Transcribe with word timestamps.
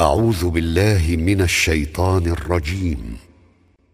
أعوذ 0.00 0.50
بالله 0.50 1.16
من 1.16 1.40
الشيطان 1.40 2.26
الرجيم. 2.26 3.16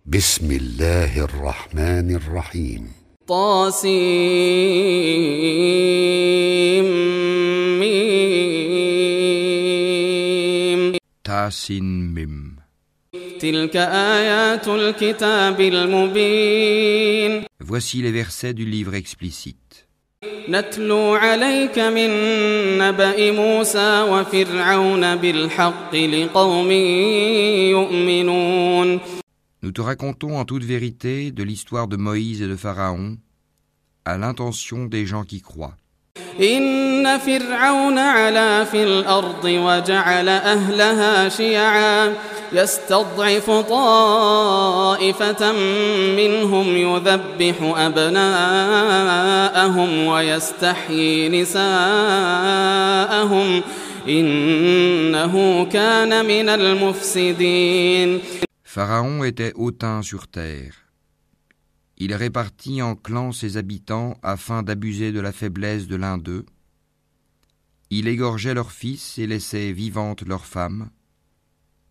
بسم 0.07 0.51
الله 0.51 1.25
الرحمن 1.25 2.15
الرحيم. 2.17 2.93
طاسيم. 3.29 3.95
Tasin 11.25 12.13
Mim. 12.13 12.61
تلك 13.41 13.77
آيات 13.77 14.69
الكتاب 14.69 15.61
المبين. 15.61 17.45
Voici 17.65 18.03
les 18.03 18.13
versets 18.13 18.53
du 18.53 18.67
livre 18.67 18.95
explicite. 18.95 19.84
نتلو 20.50 21.16
عليك 21.16 21.80
من 21.80 22.10
نبأ 22.78 23.32
موسى 23.32 24.02
وفرعون 24.02 25.16
بالحق 25.16 25.96
لقوم 25.96 26.72
يؤمنون 27.72 29.00
Nous 29.62 29.72
te 29.72 29.82
racontons 29.82 30.38
en 30.38 30.46
toute 30.46 30.64
vérité 30.64 31.32
de 31.32 31.44
l'histoire 31.44 31.88
de 31.88 31.98
Moïse 31.98 32.42
et 32.42 32.48
de 32.48 32.56
Pharaon 32.56 33.18
à 34.06 34.18
l'intention 34.18 34.86
des 34.86 35.06
gens 35.06 35.24
qui 35.24 35.42
croient. 35.42 35.78
إن 36.41 37.19
فرعون 37.19 37.99
علا 37.99 38.65
في 38.65 38.85
الأرض 38.85 39.45
وجعل 39.45 40.29
أهلها 40.29 41.29
شيعا 41.29 42.13
يستضعف 42.53 43.51
طائفة 43.51 45.53
منهم 46.17 46.77
يذبح 46.77 47.55
أبناءهم 47.77 48.97
ويستحيي 50.07 51.29
نساءهم 51.43 51.63
إنه 54.09 55.65
كان 55.73 56.25
من 56.27 56.49
المفسدين 56.49 58.21
Pharaon 58.75 59.23
était 59.23 59.53
hautain 59.55 60.03
sur 60.03 60.27
terre. 60.27 60.84
Il 61.98 62.14
répartit 62.14 62.82
en 62.82 62.96
clans 62.96 63.32
ses 63.34 63.58
habitants 63.58 64.18
afin 64.24 64.64
d'abuser 64.64 65.12
de 65.12 65.20
la 65.20 65.32
faiblesse 65.32 65.88
de 65.88 65.98
l'un 65.98 66.18
d'eux. 66.18 66.46
Il 67.90 68.08
égorgeait 68.08 68.54
leurs 68.54 68.72
fils 68.72 69.18
et 69.18 69.28
laissait 69.28 69.72
vivantes 69.74 70.22
leurs 70.22 70.46
femmes. 70.46 70.90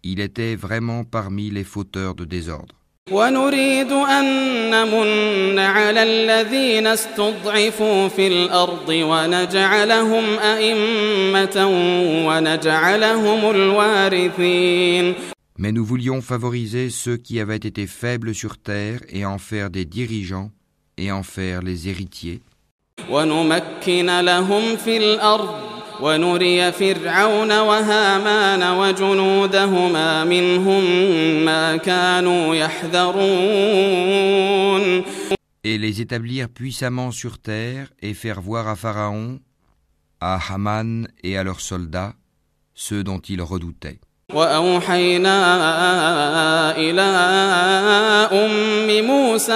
Il 0.03 0.21
était 0.21 0.57
vraiment 0.57 1.05
parmi 1.05 1.51
les 1.51 1.65
fauteurs 1.65 2.15
de 2.15 2.25
désordre. 2.25 2.75
ونريد 3.13 3.93
أن 3.93 4.25
نمن 4.71 5.59
على 5.59 6.03
الذين 6.03 6.87
استضعفوا 6.87 8.09
في 8.09 8.27
الأرض 8.27 8.89
ونجعلهم 8.89 10.25
أئمة 10.39 11.67
ونجعلهم 12.27 13.51
الوارثين 13.51 15.15
Mais 15.58 15.72
nous 15.72 15.86
voulions 15.86 16.22
favoriser 16.22 16.90
ceux 16.90 17.18
qui 17.18 17.40
avaient 17.40 17.56
été 17.56 17.86
faibles 17.86 18.34
sur 18.34 18.58
terre 18.58 19.02
et 19.10 19.26
en 19.26 19.38
faire 19.38 19.70
des 19.70 19.86
dirigeants 19.86 20.52
et 20.98 21.12
en 21.12 21.24
faire 21.24 21.62
les 21.62 21.90
héritiers. 21.90 22.42
Et 35.66 35.78
les 35.78 36.02
établir 36.02 36.50
puissamment 36.50 37.12
sur 37.12 37.40
terre 37.40 37.94
et 38.02 38.14
faire 38.14 38.42
voir 38.42 38.68
à 38.68 38.76
Pharaon, 38.76 39.40
à 40.20 40.40
Haman 40.52 41.08
et 41.24 41.38
à 41.38 41.44
leurs 41.44 41.62
soldats, 41.62 42.16
ceux 42.74 43.04
dont 43.04 43.20
ils 43.20 43.42
redoutaient. 43.42 44.00
وأوحينا 44.34 45.38
إلى 46.78 47.02
أم 48.32 49.06
موسى 49.06 49.54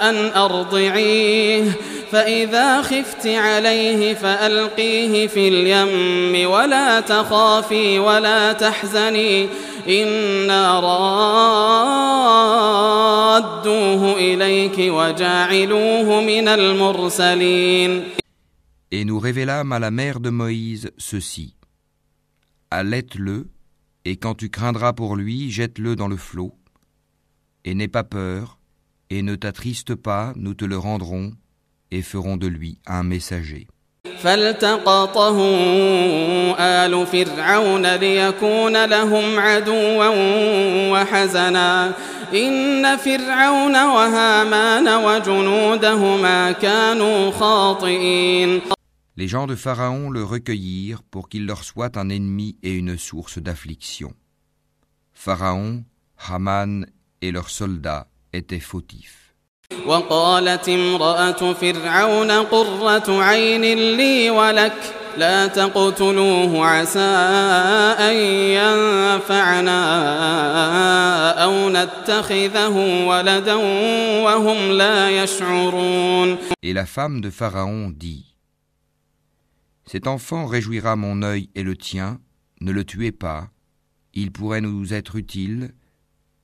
أن 0.00 0.32
أرضعيه 0.36 1.64
فإذا 2.12 2.82
خفت 2.82 3.26
عليه 3.26 4.14
فألقيه 4.14 5.26
في 5.26 5.48
اليم 5.48 6.50
ولا 6.50 7.00
تخافي 7.00 7.98
ولا 7.98 8.52
تحزني 8.52 9.48
إنا 9.88 10.80
رادوه 13.30 14.12
إليك 14.16 14.76
وجاعلوه 14.78 16.20
من 16.20 16.48
المرسلين 16.48 18.04
Et 18.92 19.04
nous 19.04 19.20
révélâmes 19.20 19.70
à 19.72 19.78
la 19.78 19.92
mère 19.92 20.18
de 20.18 20.30
Moïse 20.30 20.90
ceci. 20.98 21.54
Allaite-le, 22.71 23.47
et 24.05 24.17
quand 24.17 24.35
tu 24.35 24.49
craindras 24.49 24.93
pour 24.93 25.15
lui, 25.15 25.51
jette-le 25.51 25.95
dans 25.95 26.07
le 26.07 26.17
flot. 26.17 26.53
Et 27.63 27.73
n'aie 27.73 27.87
pas 27.87 28.03
peur, 28.03 28.57
et 29.09 29.21
ne 29.21 29.35
t'attriste 29.35 29.95
pas, 29.95 30.33
nous 30.35 30.53
te 30.53 30.65
le 30.65 30.77
rendrons, 30.77 31.33
et 31.91 32.01
ferons 32.01 32.37
de 32.37 32.47
lui 32.47 32.79
un 32.85 33.03
messager. 33.03 33.67
فالتقطه 34.23 35.37
آل 36.59 37.07
فرعون 37.07 37.95
ليكون 37.95 38.85
لهم 38.85 39.39
عدوا 39.39 40.07
وحزنا 40.91 41.91
إن 42.33 42.97
فرعون 42.97 43.75
وهامان 43.75 44.87
وجنودهما 44.87 46.51
كانوا 46.51 47.31
خاطئين 47.31 48.61
Les 49.17 49.27
gens 49.27 49.47
de 49.47 49.55
Pharaon 49.55 50.09
le 50.09 50.23
recueillirent 50.23 51.03
pour 51.03 51.29
qu'il 51.29 51.45
leur 51.45 51.63
soit 51.63 51.95
un 51.97 52.09
ennemi 52.09 52.57
et 52.63 52.73
une 52.73 52.97
source 52.97 53.39
d'affliction. 53.39 54.13
Pharaon, 55.13 55.85
Haman 56.27 56.85
et 57.21 57.31
leurs 57.31 57.49
soldats 57.49 58.07
étaient 58.33 58.59
fautifs. 58.59 59.25
وقالت 59.85 60.69
امرأة 60.69 61.53
فرعون 61.53 62.31
قرة 62.31 63.23
عين 63.23 63.61
لي 63.97 64.29
ولك 64.29 64.93
لا 65.17 65.47
تقتلوه 65.47 66.65
عسى 66.65 66.99
أن 67.99 68.15
ينفعنا 68.59 69.79
أو 71.43 71.69
نتخذه 71.69 73.05
ولدا 73.07 73.55
وهم 74.23 74.71
لا 74.71 75.23
يشعرون 75.23 76.37
Et 76.63 76.73
la 76.73 76.85
femme 76.85 77.21
de 77.21 77.29
Pharaon 77.29 77.89
dit 77.89 78.28
Cet 79.89 80.07
enfant 80.07 80.45
réjouira 80.45 80.95
mon 80.95 81.21
œil 81.21 81.49
et 81.55 81.63
le 81.63 81.75
tien, 81.75 82.19
ne 82.61 82.71
le 82.71 82.83
tuez 82.83 83.11
pas, 83.11 83.49
il 84.13 84.31
pourrait 84.31 84.61
nous 84.61 84.93
être 84.93 85.15
utile, 85.15 85.73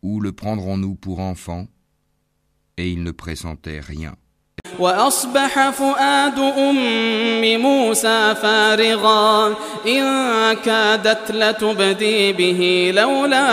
ou 0.01 0.19
le 0.19 0.31
prendrons-nous 0.31 0.95
pour 0.95 1.19
enfant 1.19 1.67
Et 2.77 2.91
il 2.91 3.03
ne 3.03 3.11
pressentait 3.11 3.79
rien. 3.79 4.15
وأصبح 4.79 5.69
فؤاد 5.69 6.39
أم 6.39 7.61
موسى 7.61 8.35
فارغا 8.41 9.55
إن 9.87 10.03
كادت 10.53 11.31
لتبدي 11.31 12.33
به 12.33 12.91
لولا 12.95 13.49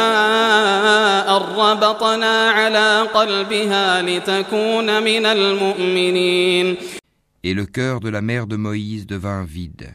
أن 1.37 1.43
ربطنا 1.59 2.51
على 2.51 3.09
قلبها 3.15 4.03
لتكون 4.03 5.03
من 5.03 5.27
المؤمنين 5.27 6.77
Et 7.43 7.55
le 7.55 7.67
cœur 7.67 8.01
de 8.01 8.09
la 8.09 8.21
mère 8.21 8.47
de 8.47 8.57
Moïse 8.57 9.07
devint 9.07 9.45
vide. 9.45 9.95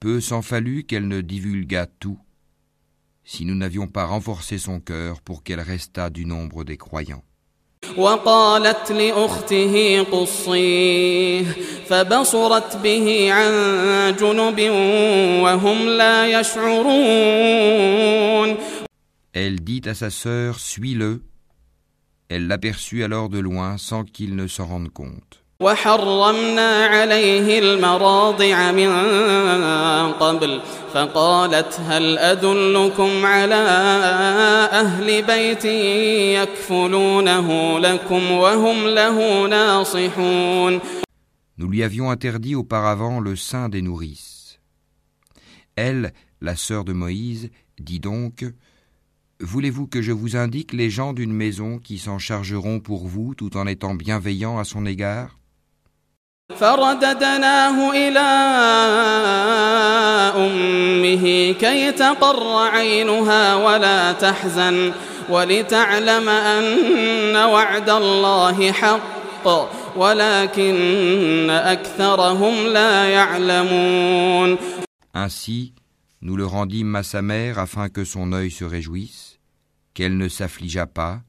Peu 0.00 0.20
s'en 0.20 0.42
fallut 0.42 0.84
qu'elle 0.84 1.08
ne 1.08 1.20
divulguât 1.20 1.86
tout, 1.98 2.18
si 3.24 3.44
nous 3.44 3.54
n'avions 3.54 3.86
pas 3.86 4.04
renforcé 4.04 4.58
son 4.58 4.80
cœur 4.80 5.20
pour 5.20 5.42
qu'elle 5.42 5.60
restât 5.60 6.10
du 6.10 6.24
nombre 6.24 6.64
des 6.64 6.76
croyants. 6.76 7.24
وقالت 7.96 8.92
لأخته 8.92 10.02
قصيه 10.02 11.44
فبصرت 11.88 12.76
به 12.76 13.32
عن 13.32 13.52
جنب 14.16 14.60
وهم 15.42 15.88
لا 15.88 16.40
يشعرون 16.40 17.68
Elle 19.34 19.60
dit 19.60 19.82
à 19.84 19.94
sa 19.94 20.10
sœur, 20.10 20.58
Suis-le. 20.58 21.22
Elle 22.28 22.48
l'aperçut 22.48 23.04
alors 23.04 23.28
de 23.28 23.38
loin 23.38 23.78
sans 23.78 24.04
qu'il 24.04 24.34
ne 24.34 24.46
s'en 24.48 24.66
rende 24.66 24.88
compte. 24.90 25.41
وحرمنا 25.62 26.86
عليه 26.86 27.58
المراضع 27.58 28.72
من 28.72 28.90
قبل 30.12 30.60
فقالت 30.94 31.80
هل 31.80 32.18
أدلكم 32.18 33.26
على 33.26 33.54
أهل 34.72 35.22
بيت 35.22 35.64
يكفلونه 36.38 37.78
لكم 37.78 38.30
وهم 38.30 38.86
له 38.86 39.46
ناصحون 39.46 40.80
Nous 41.60 41.68
lui 41.68 41.82
avions 41.82 42.08
interdit 42.08 42.54
auparavant 42.54 43.18
le 43.18 43.34
sein 43.34 43.68
des 43.68 43.82
nourrices. 43.82 44.60
Elle, 45.74 46.12
la 46.40 46.54
sœur 46.54 46.84
de 46.84 46.92
Moïse, 46.92 47.50
dit 47.80 47.98
donc 47.98 48.44
Voulez-vous 49.40 49.88
que 49.88 50.00
je 50.00 50.12
vous 50.12 50.36
indique 50.36 50.72
les 50.72 50.88
gens 50.88 51.12
d'une 51.12 51.32
maison 51.32 51.78
qui 51.78 51.98
s'en 51.98 52.20
chargeront 52.20 52.78
pour 52.78 53.08
vous 53.08 53.34
tout 53.34 53.56
en 53.56 53.66
étant 53.66 53.96
bienveillants 53.96 54.58
à 54.58 54.64
son 54.64 54.86
égard 54.86 55.38
فرددناه 56.56 57.90
إلى 57.90 58.28
أمه 60.36 61.52
كي 61.52 61.92
تقر 61.92 62.56
عينها 62.56 63.54
ولا 63.54 64.12
تحزن 64.12 64.92
ولتعلم 65.28 66.28
أن 66.28 67.36
وعد 67.36 67.90
الله 67.90 68.72
حق 68.72 69.48
ولكن 69.96 71.50
أكثرهم 71.50 72.66
لا 72.66 73.04
يعلمون 73.04 74.58
Ainsi, 75.14 75.74
nous 76.22 76.36
le 76.36 76.46
rendîmes 76.46 76.94
à 76.94 77.02
sa 77.02 77.22
mère 77.22 77.58
afin 77.58 77.88
que 77.88 78.04
son 78.04 78.32
œil 78.32 78.50
se 78.50 78.64
réjouisse, 78.64 79.40
qu'elle 79.94 80.16
ne 80.16 80.28
s'affligeât 80.28 80.86
pas, 80.86 81.22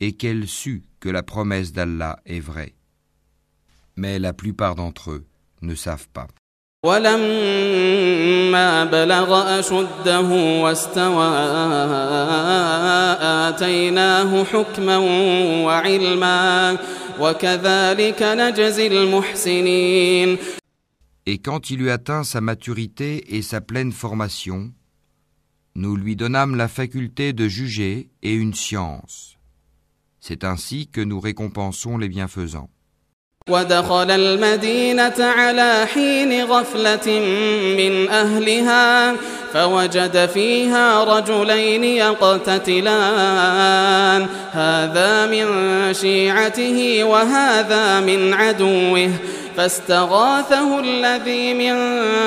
et 0.00 0.12
qu'elle 0.12 0.46
sût 0.46 0.84
que 1.00 1.10
la 1.10 1.22
promesse 1.22 1.72
d'Allah 1.72 2.20
est 2.24 2.40
vraie. 2.40 2.74
Mais 3.96 4.18
la 4.18 4.32
plupart 4.32 4.74
d'entre 4.74 5.10
eux 5.10 5.24
ne 5.62 5.74
savent 5.74 6.08
pas. 6.12 6.28
ولما 6.84 8.84
بلغ 8.84 9.58
أشده 9.58 10.20
واستوى 10.62 11.28
آتيناه 13.48 14.44
حكما 14.44 14.96
وعلما 15.64 16.78
وكذلك 17.20 18.22
نجزي 18.22 18.86
المحسنين 18.86 20.38
Et 21.26 21.38
quand 21.38 21.68
il 21.70 21.82
eut 21.82 21.90
atteint 21.90 22.24
sa 22.24 22.40
maturité 22.40 23.36
et 23.36 23.42
sa 23.42 23.60
pleine 23.60 23.92
formation, 23.92 24.72
nous 25.74 25.94
lui 25.94 26.16
donnâmes 26.16 26.56
la 26.56 26.68
faculté 26.68 27.34
de 27.34 27.48
juger 27.48 28.08
et 28.22 28.34
une 28.34 28.54
science. 28.54 29.36
C'est 30.20 30.42
ainsi 30.44 30.88
que 30.88 31.02
nous 31.02 31.20
récompensons 31.20 31.98
les 31.98 32.08
bienfaisants. 32.08 32.70
ودخل 33.49 34.11
المدينة 34.11 35.13
على 35.19 35.85
حين 35.93 36.43
غفلة 36.45 37.19
من 37.77 38.09
أهلها 38.09 39.15
فوجد 39.53 40.29
فيها 40.33 41.03
رجلين 41.03 41.83
يقتتلان. 41.83 42.93
هذا 44.51 45.25
من 45.25 45.47
شيعته 45.93 47.03
وهذا 47.03 47.99
من 47.99 48.33
عدوه. 48.33 49.11
فاستغاثه 49.57 50.79
الذي 50.79 51.53
من 51.53 51.75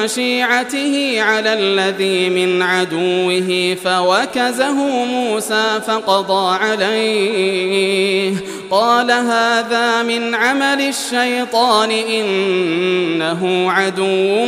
شيعته 0.09 1.23
على 1.23 1.53
الذي 1.53 2.31
من 2.31 2.63
عدوه 2.63 3.77
فوكزه 3.85 5.05
موسى 5.05 5.81
فقضى 5.87 6.57
عليه 6.57 8.35
قال 8.71 9.11
هذا 9.11 10.03
من 10.03 10.35
عمل 10.35 10.81
الشيطان 10.81 11.91
إنه 11.91 13.71
عدو 13.71 14.47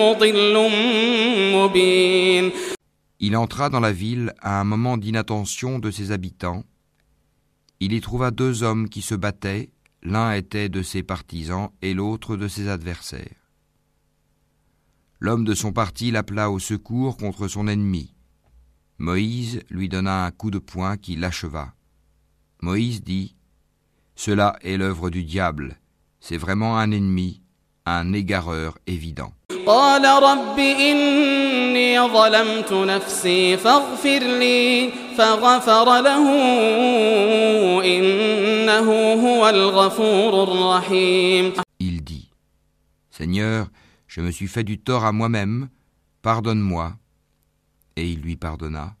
مضل 0.00 0.70
مبين 1.54 2.50
Il 3.20 3.36
entra 3.36 3.68
dans 3.68 3.80
la 3.80 3.90
ville 3.90 4.32
à 4.40 4.60
un 4.60 4.64
moment 4.64 4.96
d'inattention 4.96 5.80
de 5.80 5.90
ses 5.90 6.12
habitants. 6.12 6.62
Il 7.80 7.92
y 7.92 8.00
trouva 8.00 8.30
deux 8.30 8.62
hommes 8.62 8.88
qui 8.88 9.02
se 9.02 9.16
battaient 9.16 9.70
L'un 10.02 10.32
était 10.32 10.68
de 10.68 10.82
ses 10.82 11.02
partisans 11.02 11.70
et 11.82 11.94
l'autre 11.94 12.36
de 12.36 12.48
ses 12.48 12.68
adversaires. 12.68 13.50
L'homme 15.20 15.44
de 15.44 15.54
son 15.54 15.72
parti 15.72 16.10
l'appela 16.10 16.50
au 16.50 16.58
secours 16.60 17.16
contre 17.16 17.48
son 17.48 17.66
ennemi. 17.66 18.14
Moïse 18.98 19.62
lui 19.68 19.88
donna 19.88 20.24
un 20.24 20.30
coup 20.30 20.50
de 20.50 20.58
poing 20.58 20.96
qui 20.96 21.16
l'acheva. 21.16 21.74
Moïse 22.62 23.02
dit 23.02 23.34
Cela 24.14 24.56
est 24.62 24.76
l'œuvre 24.76 25.10
du 25.10 25.24
diable, 25.24 25.78
c'est 26.20 26.36
vraiment 26.36 26.78
un 26.78 26.90
ennemi, 26.90 27.42
un 27.86 28.12
égareur 28.12 28.78
évident. 28.86 29.32
Il 41.80 42.04
dit 42.04 42.30
Seigneur, 43.10 43.68
je 44.06 44.20
me 44.20 44.30
suis 44.30 44.46
fait 44.48 44.64
du 44.64 44.78
tort 44.78 45.04
à 45.04 45.12
moi-même, 45.12 45.68
pardonne-moi. 46.22 46.94
Et 47.96 48.08
il 48.10 48.20
lui 48.20 48.36
pardonna. 48.36 48.94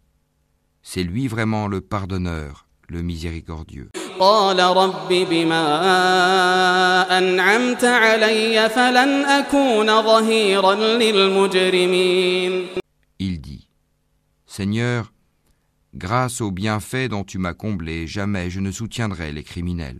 C'est 0.82 1.02
lui 1.02 1.28
vraiment 1.28 1.68
le 1.68 1.80
pardonneur, 1.80 2.66
le 2.88 3.02
miséricordieux. 3.02 3.90
Il 13.20 13.40
dit 13.40 13.68
Seigneur, 14.46 15.12
grâce 15.93 16.41
au 16.41 16.51
bienfait 16.51 17.07
dont 17.07 17.23
tu 17.23 17.37
m'as 17.37 17.53
comblé, 17.53 18.07
jamais 18.07 18.49
je 18.49 18.59
ne 18.59 18.71
soutiendrai 18.71 19.31
les 19.31 19.43
criminels. 19.43 19.99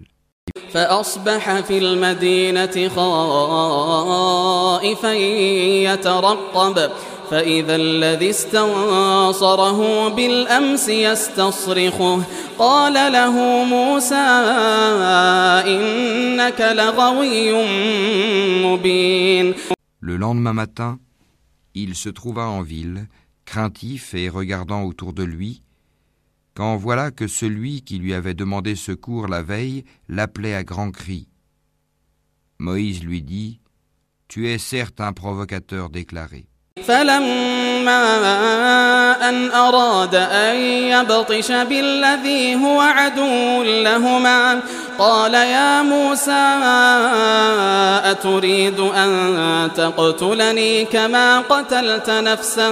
فإذا 7.33 7.75
الذي 7.75 8.29
استنصره 8.29 10.07
بالأمس 10.07 10.89
يستصرخه 10.89 12.23
قال 12.59 12.93
له 12.93 13.63
موسى 13.63 14.15
إنك 15.65 16.61
لغوي 16.61 17.51
مبين 18.65 19.53
Le 20.01 20.17
lendemain 20.17 20.51
matin, 20.51 20.99
il 21.75 21.95
se 21.95 22.09
trouva 22.09 22.47
en 22.47 22.61
ville, 22.61 23.07
craintif 23.45 24.13
et 24.13 24.27
regardant 24.27 24.83
autour 24.83 25.13
de 25.13 25.23
lui, 25.23 25.63
quand 26.57 26.75
voilà 26.77 27.11
que 27.11 27.27
celui 27.27 27.81
qui 27.81 27.97
lui 27.97 28.13
avait 28.13 28.33
demandé 28.33 28.75
secours 28.75 29.27
la 29.27 29.41
veille 29.41 29.83
l'appelait 30.07 30.53
à 30.53 30.63
grands 30.63 30.91
cris. 30.91 31.27
Moïse 32.59 33.03
lui 33.03 33.21
dit, 33.21 33.59
Tu 34.27 34.47
es 34.49 34.57
certes 34.57 35.01
un 35.01 35.13
provocateur 35.13 35.89
déclaré. 35.89 36.45
فلما 36.87 37.99
أن 39.29 39.51
أراد 39.51 40.15
أن 40.15 40.55
يبطش 40.55 41.51
بالذي 41.51 42.55
هو 42.55 42.81
عدو 42.81 43.63
لهما 43.63 44.59
قال 44.99 45.33
يا 45.33 45.81
موسى 45.81 46.43
أتريد 48.11 48.79
أن 48.79 49.69
تقتلني 49.75 50.85
كما 50.85 51.39
قتلت 51.39 52.09
نفسا 52.09 52.71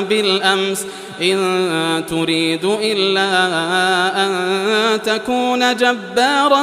بالأمس 0.00 0.86
إن 1.22 2.06
تريد 2.06 2.64
إلا 2.64 3.28
أن 4.26 5.02
تكون 5.02 5.76
جبارا 5.76 6.62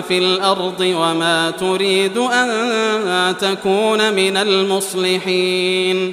في 0.00 0.18
الأرض 0.18 0.80
وما 0.80 1.50
تريد 1.50 2.18
أن 2.18 3.36
تكون 3.36 4.14
من 4.14 4.36
المصلحين 4.36 6.12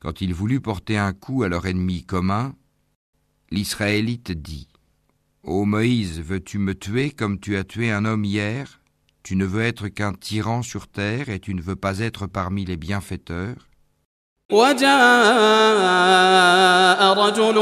Quand 0.00 0.20
il 0.20 0.34
voulut 0.34 0.60
porter 0.60 0.98
un 0.98 1.12
coup 1.12 1.44
à 1.44 1.48
leur 1.48 1.64
ennemi 1.66 2.02
commun, 2.04 2.54
l'Israélite 3.52 4.32
dit 4.32 4.66
Ô 5.44 5.64
Moïse, 5.64 6.20
veux-tu 6.20 6.58
me 6.58 6.74
tuer 6.74 7.10
comme 7.10 7.38
tu 7.38 7.56
as 7.56 7.64
tué 7.64 7.92
un 7.92 8.04
homme 8.04 8.24
hier 8.24 8.80
Tu 9.22 9.36
ne 9.36 9.44
veux 9.44 9.62
être 9.62 9.88
qu'un 9.88 10.12
tyran 10.12 10.62
sur 10.62 10.88
terre 10.88 11.28
et 11.28 11.38
tu 11.38 11.54
ne 11.54 11.62
veux 11.62 11.76
pas 11.76 12.00
être 12.00 12.26
parmi 12.26 12.64
les 12.64 12.76
bienfaiteurs 12.76 13.65
وجاء 14.51 14.87
رجل 17.13 17.55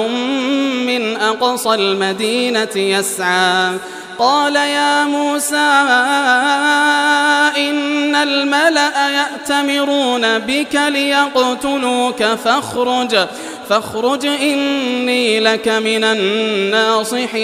من 0.87 1.15
أقصى 1.17 1.73
المدينة 1.73 2.75
يسعى. 2.75 3.77
قال 4.19 4.55
يا 4.55 5.05
موسى 5.05 5.55
إن 7.57 8.15
الملأ 8.15 9.09
يأتمرون 9.09 10.39
بك 10.39 10.75
ليقتلوك 10.75 12.23
فاخرج 12.23 13.27
فاخرج 13.69 14.25
إني 14.25 15.39
لك 15.39 15.67
من 15.67 16.03
الناصحين. 16.03 17.35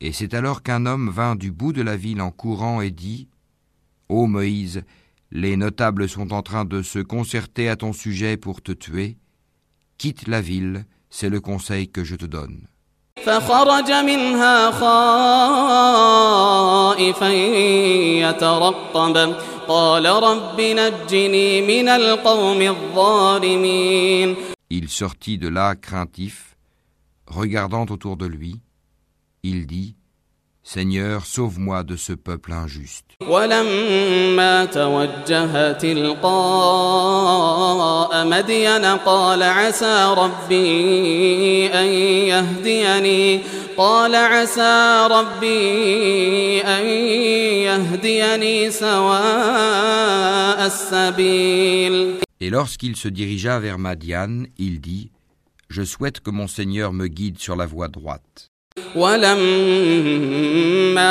Et 0.00 0.12
c'est 0.12 0.32
alors 0.34 0.62
qu'un 0.62 0.86
homme 0.86 1.10
vint 1.14 1.36
du 1.36 1.50
bout 1.52 1.74
de 1.74 1.82
la 1.82 1.96
ville 1.96 2.22
en 2.22 2.30
courant 2.30 2.80
et 2.80 2.90
dit 2.90 3.28
Ô 4.08 4.26
Moïse, 4.26 4.82
Les 5.34 5.56
notables 5.56 6.10
sont 6.10 6.34
en 6.34 6.42
train 6.42 6.66
de 6.66 6.82
se 6.82 6.98
concerter 6.98 7.70
à 7.70 7.76
ton 7.76 7.94
sujet 7.94 8.36
pour 8.36 8.60
te 8.60 8.70
tuer. 8.70 9.16
Quitte 9.96 10.28
la 10.28 10.42
ville, 10.42 10.84
c'est 11.08 11.30
le 11.30 11.40
conseil 11.40 11.88
que 11.88 12.04
je 12.04 12.16
te 12.16 12.26
donne. 12.26 12.66
Il 24.68 24.88
sortit 24.90 25.38
de 25.38 25.48
là 25.48 25.76
craintif, 25.76 26.58
regardant 27.26 27.86
autour 27.88 28.18
de 28.18 28.26
lui. 28.26 28.60
Il 29.42 29.66
dit 29.66 29.96
Seigneur, 30.69 31.25
sauve-moi 31.25 31.83
de 31.83 31.95
ce 31.95 32.11
peuple 32.11 32.51
injuste. 32.51 33.05
ولما 33.21 34.65
توجه 34.65 35.71
تلقاء 35.71 37.37
مدين 38.25 38.85
قال 38.85 39.43
عسى 39.43 40.13
ربي 40.17 41.67
أن 41.73 41.85
يهديني 41.85 43.41
قال 43.77 44.15
عسى 44.15 45.07
ربي 45.11 46.61
أن 46.61 46.85
يهديني 47.63 48.71
سواء 48.71 50.65
السبيل 50.65 52.15
Et 52.39 52.49
lorsqu'il 52.49 52.95
se 52.97 53.07
dirigea 53.07 53.59
vers 53.59 53.79
Madian, 53.79 54.43
il 54.57 54.81
dit 54.81 55.11
Je 55.69 55.83
souhaite 55.83 56.19
que 56.19 56.29
mon 56.29 56.47
Seigneur 56.47 56.91
me 56.91 57.07
guide 57.07 57.39
sur 57.39 57.55
la 57.55 57.65
voie 57.65 57.87
droite. 57.87 58.50
ولما 58.96 60.30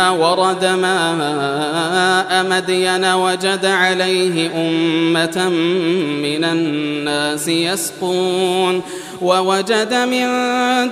ورد 0.10 0.66
ماء 0.66 2.46
مدين 2.50 3.06
وجد 3.06 3.66
عليه 3.66 4.52
أمة 4.56 5.50
من 6.22 6.44
الناس 6.44 7.48
يسقون 7.48 8.82
ووجد 9.22 9.94
من 9.94 10.28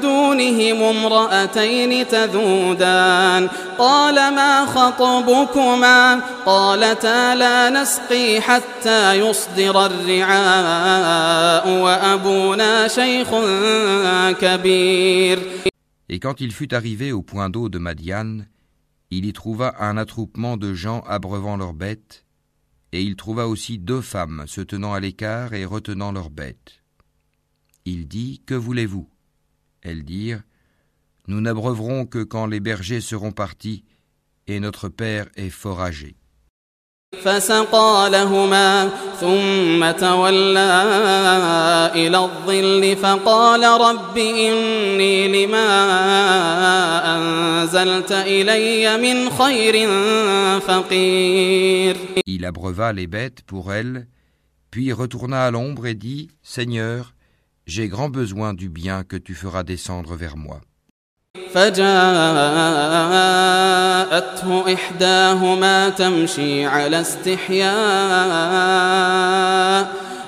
دونهم 0.01 0.83
امرأتين 0.83 2.07
تذودان 2.07 3.49
قال 3.77 4.15
ما 4.15 4.65
خطبكما 4.65 6.19
قالتا 6.45 7.35
لا 7.35 7.69
نسقي 7.69 8.41
حتى 8.41 9.13
يصدر 9.13 9.85
الرعاء 9.85 11.67
وأبونا 11.69 12.87
شيخ 12.87 13.27
كبير 14.41 15.39
Et 16.09 16.19
quand 16.19 16.41
il 16.41 16.51
fut 16.51 16.73
arrivé 16.73 17.11
au 17.11 17.21
point 17.21 17.49
d'eau 17.49 17.69
de 17.69 17.77
Madian, 17.77 18.39
il 19.11 19.25
y 19.25 19.33
trouva 19.33 19.75
un 19.79 19.95
attroupement 19.95 20.57
de 20.57 20.73
gens 20.73 21.01
abreuvant 21.01 21.55
leurs 21.55 21.73
bêtes, 21.73 22.25
et 22.91 23.03
il 23.03 23.15
trouva 23.15 23.47
aussi 23.47 23.77
deux 23.77 24.01
femmes 24.01 24.45
se 24.47 24.61
tenant 24.61 24.93
à 24.93 24.99
l'écart 24.99 25.53
et 25.53 25.65
retenant 25.65 26.11
leurs 26.11 26.31
bêtes. 26.31 26.81
Il 27.85 28.07
dit 28.07 28.41
Que 28.45 28.55
voulez-vous? 28.55 29.07
Elles 29.81 30.03
dirent 30.03 30.43
Nous 31.27 31.41
n'abreuverons 31.41 32.07
que 32.07 32.23
quand 32.23 32.47
les 32.47 32.59
bergers 32.59 33.01
seront 33.01 33.31
partis, 33.31 33.85
et 34.47 34.59
notre 34.59 34.89
père 34.89 35.29
est 35.35 35.51
fort 35.51 35.81
âgé. 35.81 36.18
فسقى 37.24 38.08
لهما 38.12 38.90
ثم 39.20 39.90
تولى 39.90 40.82
إلى 41.94 42.18
الظل 42.18 42.96
فقال 42.96 43.80
رب 43.80 44.18
إني 44.18 45.46
لما 45.46 45.66
أنزلت 47.16 48.12
إلي 48.12 48.98
من 48.98 49.30
خير 49.30 49.88
فقير 50.60 51.96
Il 52.26 52.44
abreuva 52.44 52.92
les 52.92 53.06
bêtes 53.06 53.42
pour 53.46 53.72
elles, 53.72 54.06
puis 54.70 54.92
retourna 54.92 55.46
à 55.46 55.50
l'ombre 55.50 55.86
et 55.86 55.94
dit 55.94 56.28
Seigneur, 56.42 57.14
j'ai 57.66 57.88
grand 57.88 58.10
besoin 58.10 58.52
du 58.54 58.68
bien 58.68 59.04
que 59.04 59.16
tu 59.16 59.34
feras 59.34 59.62
descendre 59.62 60.14
vers 60.16 60.36
moi. 60.36 60.60
فجاءته 61.53 61.83
إحداهما 64.73 65.89
تمشي 65.89 66.65
على 66.65 67.01
استحياء 67.01 67.69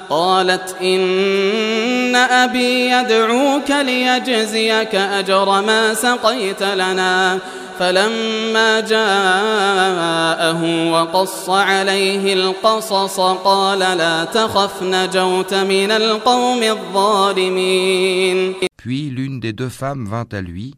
قالت 0.09 0.75
إن 0.81 2.15
أبي 2.15 2.89
يدعوك 2.89 3.71
ليجزيك 3.71 4.95
أجر 4.95 5.61
ما 5.61 5.93
سقيت 5.93 6.63
لنا. 6.63 7.39
فلما 7.79 8.79
جاءه 8.79 10.61
وقص 10.91 11.49
عليه 11.49 12.33
القصص 12.33 13.19
قال 13.19 13.79
لا 13.79 14.23
تخف 14.23 14.83
نجوت 14.83 15.53
من 15.53 15.91
القوم 15.91 16.63
الظالمين. 16.63 18.55
Puis 18.77 19.09
l'une 19.09 19.39
des 19.39 19.53
deux 19.53 19.69
femmes 19.69 20.05
vint 20.07 20.27
à 20.31 20.41
lui, 20.41 20.75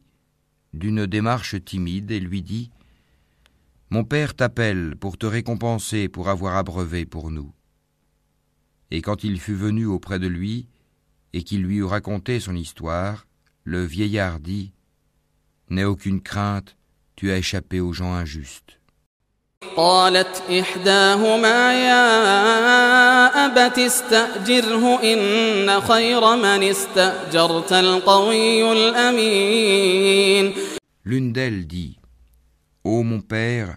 d'une 0.74 1.06
démarche 1.06 1.64
timide, 1.64 2.12
et 2.12 2.20
lui 2.20 2.42
dit 2.42 2.72
Mon 3.90 4.04
père 4.04 4.36
t'appelle 4.36 4.96
pour 5.00 5.18
te 5.18 5.26
récompenser 5.26 6.10
pour 6.10 6.30
avoir 6.30 6.56
abreuvé 6.58 7.06
pour 7.06 7.32
nous. 7.32 7.54
Et 8.92 9.02
quand 9.02 9.24
il 9.24 9.40
fut 9.40 9.56
venu 9.56 9.86
auprès 9.86 10.20
de 10.20 10.28
lui, 10.28 10.68
et 11.34 11.44
qu'il 11.44 11.64
lui 11.64 11.78
eut 11.78 11.84
raconté 11.84 12.40
son 12.40 12.56
histoire, 12.56 13.28
le 13.64 13.84
vieillard 13.84 14.40
dit 14.40 14.74
N'aie 15.70 15.84
aucune 15.84 16.22
crainte, 16.22 16.78
tu 17.16 17.32
as 17.32 17.38
échappé 17.38 17.80
aux 17.80 17.94
gens 17.94 18.14
injustes. 18.14 18.80
قالت 19.77 20.43
إحداهما 20.51 21.73
يا 21.73 22.07
أبت 23.47 23.79
استأجره 23.79 25.03
إن 25.03 25.81
خير 25.81 26.37
من 26.37 26.63
استأجرت 26.63 27.73
القوي 27.73 28.73
الأمين 28.73 30.55
L'une 31.05 31.33
d'elles 31.33 31.67
dit 31.67 31.99
Ô 32.85 33.03
mon 33.03 33.21
père, 33.21 33.77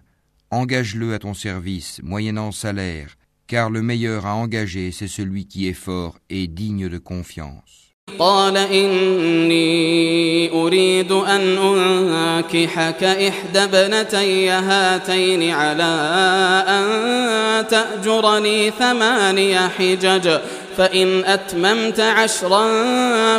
engage-le 0.49 1.13
à 1.13 1.19
ton 1.19 1.33
service, 1.33 2.01
moyennant 2.03 2.51
salaire, 2.51 3.15
car 3.47 3.69
le 3.69 3.81
meilleur 3.81 4.25
à 4.25 4.35
engager, 4.35 4.91
c'est 4.91 5.07
celui 5.07 5.47
qui 5.47 5.67
est 5.67 5.73
fort 5.73 6.17
et 6.29 6.47
digne 6.47 6.89
de 6.89 6.97
confiance. 6.97 7.93
قال 8.18 8.56
إني 8.56 10.50
أريد 10.52 11.12
أن 11.12 11.58
أنكحك 11.58 13.04
إحدى 13.04 13.58
ابنتي 13.58 14.48
هاتين 14.50 15.50
على 15.50 15.94
أن 16.68 16.86
تأجرني 17.68 18.70
ثماني 18.70 19.58
حجج 19.58 20.38
فإن 20.76 21.24
أتممت 21.24 22.00
عشرا 22.00 22.68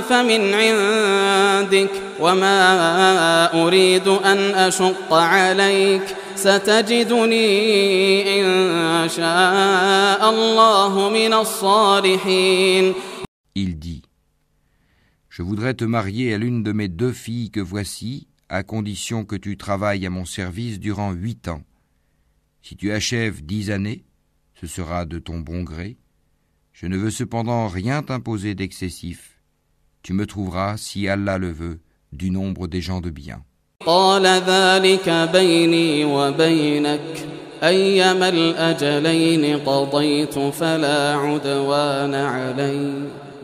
فمن 0.02 0.54
عندك 0.54 1.92
وما 2.20 3.64
أريد 3.64 4.08
أن 4.08 4.56
أشق 4.56 5.14
عليك. 5.14 6.16
ستجدني 6.36 7.50
إن 8.42 9.10
شاء 9.10 10.30
الله 10.30 11.10
من 11.10 11.34
الصالحين. 11.34 12.94
Il 13.56 13.80
dit 13.80 14.07
Je 15.38 15.44
voudrais 15.44 15.76
te 15.76 15.86
marier 15.86 16.34
à 16.34 16.40
l'une 16.40 16.64
de 16.64 16.72
mes 16.72 16.88
deux 16.88 17.12
filles 17.12 17.52
que 17.52 17.60
voici, 17.60 18.26
à 18.50 18.64
condition 18.64 19.24
que 19.24 19.36
tu 19.36 19.56
travailles 19.56 20.04
à 20.08 20.10
mon 20.10 20.26
service 20.26 20.80
durant 20.80 21.12
huit 21.12 21.48
ans. 21.48 21.62
Si 22.64 22.76
tu 22.76 22.92
achèves 22.92 23.46
dix 23.46 23.70
années, 23.70 24.04
ce 24.60 24.66
sera 24.66 25.06
de 25.06 25.20
ton 25.20 25.38
bon 25.38 25.62
gré. 25.62 25.98
Je 26.74 26.88
ne 26.88 26.98
veux 26.98 27.12
cependant 27.12 27.68
rien 27.68 28.02
t'imposer 28.02 28.56
d'excessif. 28.56 29.40
Tu 30.02 30.14
me 30.14 30.26
trouveras, 30.26 30.76
si 30.76 31.08
Allah 31.08 31.38
le 31.38 31.52
veut, 31.52 31.82
du 32.14 32.32
nombre 32.32 32.66
des 32.66 32.82
gens 32.82 33.00
de 33.00 33.12
bien. 33.12 33.44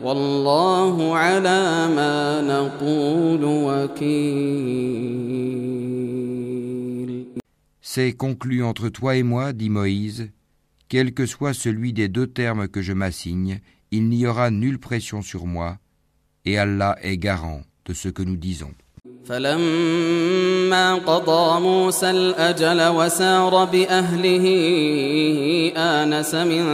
قال 0.03 0.17
ذلك 0.17 0.39
بيني 0.39 0.39
وبينك 0.79 0.89
أيما 0.89 1.05
الأجلين 1.05 1.09
قضيت 1.09 1.09
فلا 1.09 1.09
عدوان 1.09 1.09
علي 1.09 1.09
والله 1.09 1.17
على 1.17 1.87
ما 1.95 2.41
نقول 2.41 3.43
وكيل 3.43 4.59
C'est 7.81 8.13
conclu 8.13 8.63
entre 8.63 8.89
toi 8.89 9.15
et 9.15 9.23
moi, 9.23 9.51
dit 9.51 9.69
Moïse, 9.71 10.29
quel 10.89 11.13
que 11.13 11.25
soit 11.25 11.53
celui 11.53 11.91
des 11.91 12.07
deux 12.07 12.27
termes 12.27 12.67
que 12.67 12.83
je 12.83 12.93
m'assigne, 12.93 13.61
il 13.91 14.09
n'y 14.09 14.27
aura 14.27 14.51
nulle 14.51 14.77
pression 14.79 15.23
sur 15.23 15.47
moi, 15.47 15.79
et 16.45 16.59
Allah 16.59 16.95
est 17.01 17.17
garant 17.17 17.61
de 17.85 17.93
ce 17.93 18.09
que 18.09 18.21
nous 18.21 18.37
disons. 18.37 18.73
فلما 19.25 20.95
قضى 20.95 21.59
موسى 21.61 22.09
الأجل 22.09 22.87
وسار 22.87 23.65
بأهله 23.65 24.45
آنس 25.76 26.34
من 26.34 26.64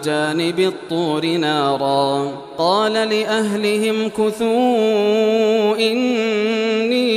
جانب 0.00 0.60
الطور 0.60 1.26
نارا 1.26 2.32
قال 2.58 2.92
لأهلهم 2.92 4.08
كثوا 4.08 5.76
إني 5.78 7.12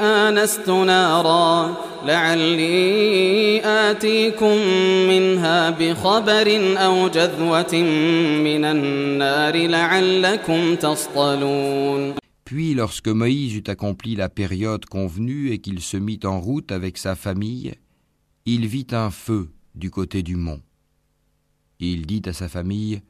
آنست 0.00 0.68
نارا 0.68 1.74
لعلي 2.06 3.60
آتيكم 3.64 4.56
منها 5.08 5.70
بخبر 5.70 6.76
أو 6.76 7.08
جذوة 7.08 7.74
من 8.44 8.64
النار 8.64 9.56
لعلكم 9.56 10.74
تصطلون 10.74 12.14
Puis 12.44 12.74
lorsque 12.74 13.08
Moïse 13.08 13.56
eut 13.56 13.68
accompli 13.68 14.14
la 14.16 14.28
période 14.28 14.84
convenue 14.84 15.50
et 15.50 15.58
qu'il 15.58 15.80
se 15.80 15.96
mit 15.96 16.20
en 16.24 16.38
route 16.40 16.70
avec 16.72 16.98
sa 16.98 17.14
famille, 17.16 17.72
il 18.44 18.66
vit 18.66 18.86
un 18.92 19.10
feu 19.10 19.53
du 19.74 19.90
côté 19.90 20.22
du 20.22 20.36
mont. 20.36 20.62
Il 21.80 22.06
dit 22.06 22.22
à 22.26 22.32
sa 22.32 22.48
famille, 22.48 23.02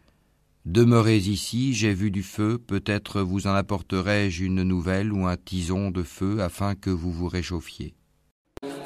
Demeurez 0.65 1.19
ici, 1.19 1.75
j'ai 1.75 1.93
vu 1.93 2.11
du 2.11 2.23
feu, 2.23 2.57
peut-être 2.59 3.21
vous 3.21 3.47
en 3.47 3.53
apporterai-je 3.53 4.45
une 4.45 4.63
nouvelle 4.63 5.13
ou 5.13 5.27
un 5.27 5.37
tison 5.37 5.91
de 5.91 6.03
feu 6.03 6.41
afin 6.41 6.75
que 6.75 6.89
vous 6.89 7.13
vous 7.13 7.29
réchauffiez. 7.29 7.95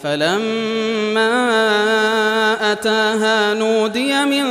فلما 0.03 1.29
أتاها 2.73 3.55
نودي 3.55 4.25
من 4.25 4.45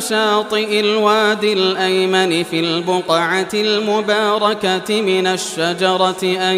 شاطئ 0.00 0.80
الوادي 0.80 1.52
الأيمن 1.52 2.42
في 2.42 2.60
البقعة 2.60 3.48
المباركة 3.54 5.02
من 5.02 5.26
الشجرة 5.26 6.22
أن 6.22 6.56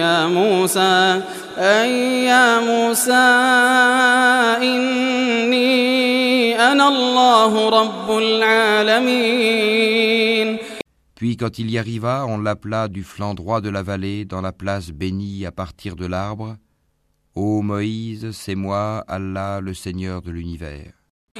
يا 0.00 0.26
موسى 0.26 1.22
أن 1.58 1.88
يا 2.24 2.60
موسى 2.60 3.12
إني 4.62 5.70
أنا 6.72 6.88
الله 6.88 7.68
رب 7.68 8.18
العالمين 8.18 9.70
Puis 11.20 11.36
quand 11.36 11.58
il 11.58 11.70
y 11.70 11.76
arriva, 11.76 12.24
on 12.26 12.38
l'appela 12.38 12.88
du 12.88 13.04
flanc 13.04 13.34
droit 13.34 13.60
de 13.60 13.68
la 13.68 13.82
vallée 13.82 14.24
dans 14.24 14.40
la 14.40 14.52
place 14.52 14.90
bénie 14.90 15.44
à 15.44 15.52
partir 15.52 15.94
de 15.94 16.06
l'arbre. 16.06 16.56
Ô 17.39 17.61
Moïse, 17.61 18.31
c'est 18.31 18.55
moi, 18.55 19.03
Allah, 19.07 19.59
le 19.61 19.73
Seigneur 19.73 20.21
de 20.21 20.31
l'univers. 20.31 20.91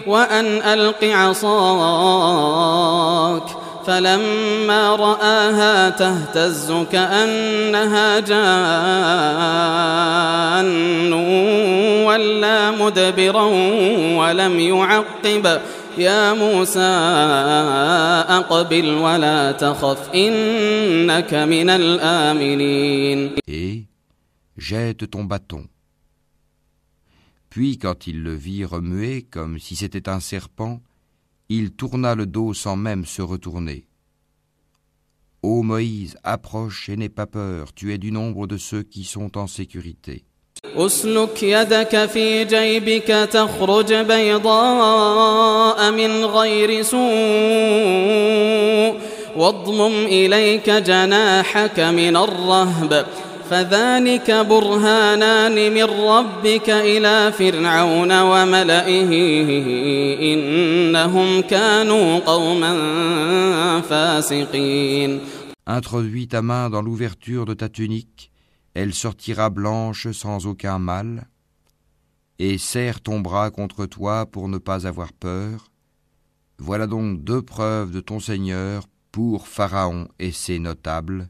وأن 0.07 0.45
ألق 0.61 1.03
عصاك 1.03 1.43
فلما 3.85 4.95
رآها 4.95 5.89
تهتز 5.89 6.73
كأنها 6.91 8.19
جان 9.35 11.13
ولا 12.03 12.71
مدبرا 12.71 13.43
ولم 14.19 14.59
يعقب 14.59 15.61
يا 15.97 16.33
موسى 16.33 16.79
أقبل 18.29 18.93
ولا 18.93 19.51
تخف 19.51 20.09
إنك 20.15 21.33
من 21.33 21.69
الآمنين 21.69 23.35
Et 23.47 23.83
jette 24.57 25.09
ton 25.09 25.23
bâton. 25.23 25.63
Puis 27.49 27.77
quand 27.77 28.07
il 28.07 28.23
le 28.23 28.33
vit 28.33 28.65
remuer 28.65 29.23
comme 29.23 29.59
si 29.59 29.75
c'était 29.75 30.09
un 30.09 30.19
serpent, 30.19 30.81
il 31.49 31.71
tourna 31.71 32.15
le 32.15 32.25
dos 32.25 32.53
sans 32.53 32.75
même 32.75 33.05
se 33.05 33.21
retourner. 33.21 33.87
Ô 35.41 35.61
Moïse, 35.61 36.17
approche 36.23 36.89
et 36.89 36.97
n'aie 36.97 37.09
pas 37.09 37.27
peur, 37.27 37.73
tu 37.73 37.93
es 37.93 37.97
du 37.97 38.11
nombre 38.11 38.47
de 38.47 38.57
ceux 38.57 38.83
qui 38.83 39.03
sont 39.03 39.37
en 39.37 39.47
sécurité. 39.47 40.23
اسلك 40.75 41.43
يدك 41.43 42.05
في 42.05 42.45
جيبك 42.45 43.07
تخرج 43.31 43.93
بيضاء 43.93 45.91
من 45.91 46.25
غير 46.25 46.81
سوء 46.81 46.99
واضمم 49.37 50.05
إليك 50.05 50.69
جناحك 50.69 51.79
من 51.79 52.17
الرهب 52.17 53.05
فذلك 53.49 54.31
برهانان 54.31 55.73
من 55.73 55.83
ربك 55.83 56.69
إلى 56.69 57.31
فرعون 57.31 58.21
وملئه 58.21 59.11
إنهم 60.33 61.41
كانوا 61.41 62.19
قوما 62.19 62.73
فاسقين 63.81 65.19
Introduis 65.67 66.27
ta 66.27 66.43
main 66.43 66.69
dans 66.69 66.83
l'ouverture 66.83 67.45
de 67.45 67.55
ta 67.55 67.69
tunique, 67.69 68.31
elle 68.75 68.93
sortira 68.93 69.49
blanche 69.49 70.11
sans 70.11 70.45
aucun 70.45 70.77
mal, 70.77 71.27
et 72.37 72.59
serre 72.59 73.01
ton 73.01 73.19
bras 73.19 73.49
contre 73.49 73.87
toi 73.87 74.27
pour 74.27 74.47
ne 74.47 74.59
pas 74.59 74.85
avoir 74.85 75.11
peur. 75.11 75.71
Voilà 76.59 76.85
donc 76.85 77.23
deux 77.23 77.41
preuves 77.41 77.91
de 77.91 77.99
ton 77.99 78.19
Seigneur 78.19 78.87
pour 79.11 79.47
Pharaon 79.47 80.07
et 80.19 80.31
ses 80.31 80.59
notables, 80.59 81.29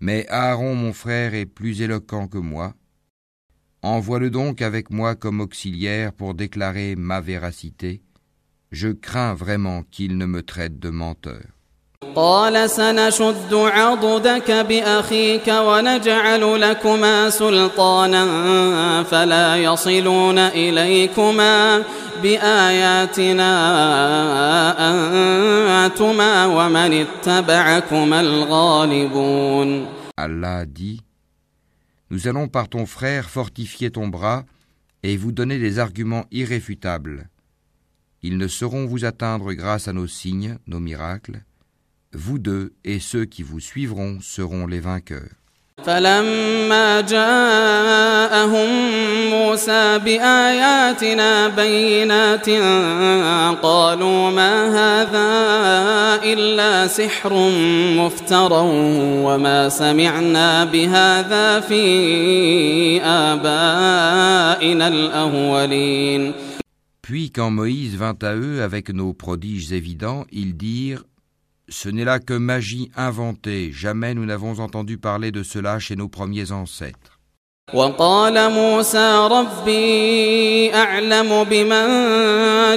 Mais 0.00 0.26
Aaron, 0.28 0.74
mon 0.74 0.92
frère, 0.92 1.34
est 1.34 1.46
plus 1.46 1.80
éloquent 1.80 2.28
que 2.28 2.38
moi. 2.38 2.74
Envoie-le 3.82 4.30
donc 4.30 4.60
avec 4.62 4.90
moi 4.90 5.14
comme 5.16 5.40
auxiliaire 5.40 6.12
pour 6.12 6.34
déclarer 6.34 6.94
ma 6.96 7.20
véracité. 7.20 8.02
Je 8.70 8.88
crains 8.88 9.34
vraiment 9.34 9.82
qu'il 9.90 10.16
ne 10.18 10.26
me 10.26 10.42
traite 10.42 10.78
de 10.78 10.90
menteur. 10.90 11.44
قال 12.15 12.69
سنشد 12.69 13.53
عضدك 13.53 14.51
بأخيك 14.51 15.47
ونجعل 15.47 16.61
لكما 16.61 17.29
سلطانا 17.29 18.23
فلا 19.03 19.57
يصلون 19.57 20.37
إليكما 20.37 21.83
بآياتنا 22.23 23.51
أنتما 25.85 26.45
ومن 26.45 26.93
اتبعكما 26.93 28.21
الغالبون 28.21 29.87
Allah 30.19 30.65
dit 30.65 31.01
Nous 32.09 32.27
allons 32.27 32.47
par 32.47 32.69
ton 32.69 32.85
frère 32.85 33.29
fortifier 33.29 33.91
ton 33.91 34.07
bras 34.07 34.43
et 35.03 35.17
vous 35.17 35.31
donner 35.31 35.59
des 35.59 35.77
arguments 35.79 36.25
irréfutables. 36.31 37.29
Ils 38.23 38.37
ne 38.37 38.47
sauront 38.47 38.85
vous 38.85 39.05
atteindre 39.05 39.53
grâce 39.53 39.87
à 39.87 39.93
nos 39.93 40.07
signes, 40.07 40.57
nos 40.67 40.79
miracles. 40.79 41.43
Vous 42.13 42.39
deux 42.39 42.73
et 42.83 42.99
ceux 42.99 43.25
qui 43.25 43.43
vous 43.43 43.59
suivront 43.59 44.19
seront 44.21 44.65
les 44.65 44.79
vainqueurs. 44.79 45.37
فلما 45.85 47.01
جاءهم 47.01 48.69
موسى 49.29 49.99
بآياتنا 49.99 51.47
بينات 51.47 52.49
قالوا 53.63 54.29
ما 54.31 54.67
هذا 54.67 55.29
إلا 56.23 56.87
سحر 56.87 57.33
مفترى 57.97 58.61
وما 59.23 59.69
سمعنا 59.69 60.65
بهذا 60.65 61.59
في 61.59 63.01
آبائنا 63.03 64.87
الأولين 64.87 66.33
Puis 67.01 67.31
quand 67.31 67.51
Moïse 67.51 67.95
vint 67.95 68.17
à 68.21 68.35
eux 68.35 68.61
avec 68.63 68.89
nos 68.89 69.13
prodiges 69.13 69.71
évidents, 69.71 70.25
ils 70.31 70.57
dirent 70.57 71.03
Ce 71.71 71.89
n'est 71.89 72.05
là 72.05 72.19
que 72.19 72.33
magie 72.33 72.89
inventée, 72.95 73.71
jamais 73.73 74.13
nous 74.13 74.25
n'avons 74.25 74.59
entendu 74.59 74.97
parler 74.97 75.31
de 75.31 75.43
cela 75.43 75.79
chez 75.79 75.95
nos 75.95 76.07
premiers 76.07 76.51
ancêtres. 76.51 77.17
وقال 77.73 78.51
موسى 78.51 79.27
ربي 79.31 80.73
أعلم 80.75 81.43
بمن 81.43 81.87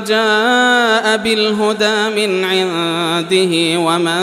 جاء 0.04 1.16
بالهدى 1.16 2.26
من 2.26 2.44
عنده 2.44 3.78
ومن 3.78 4.22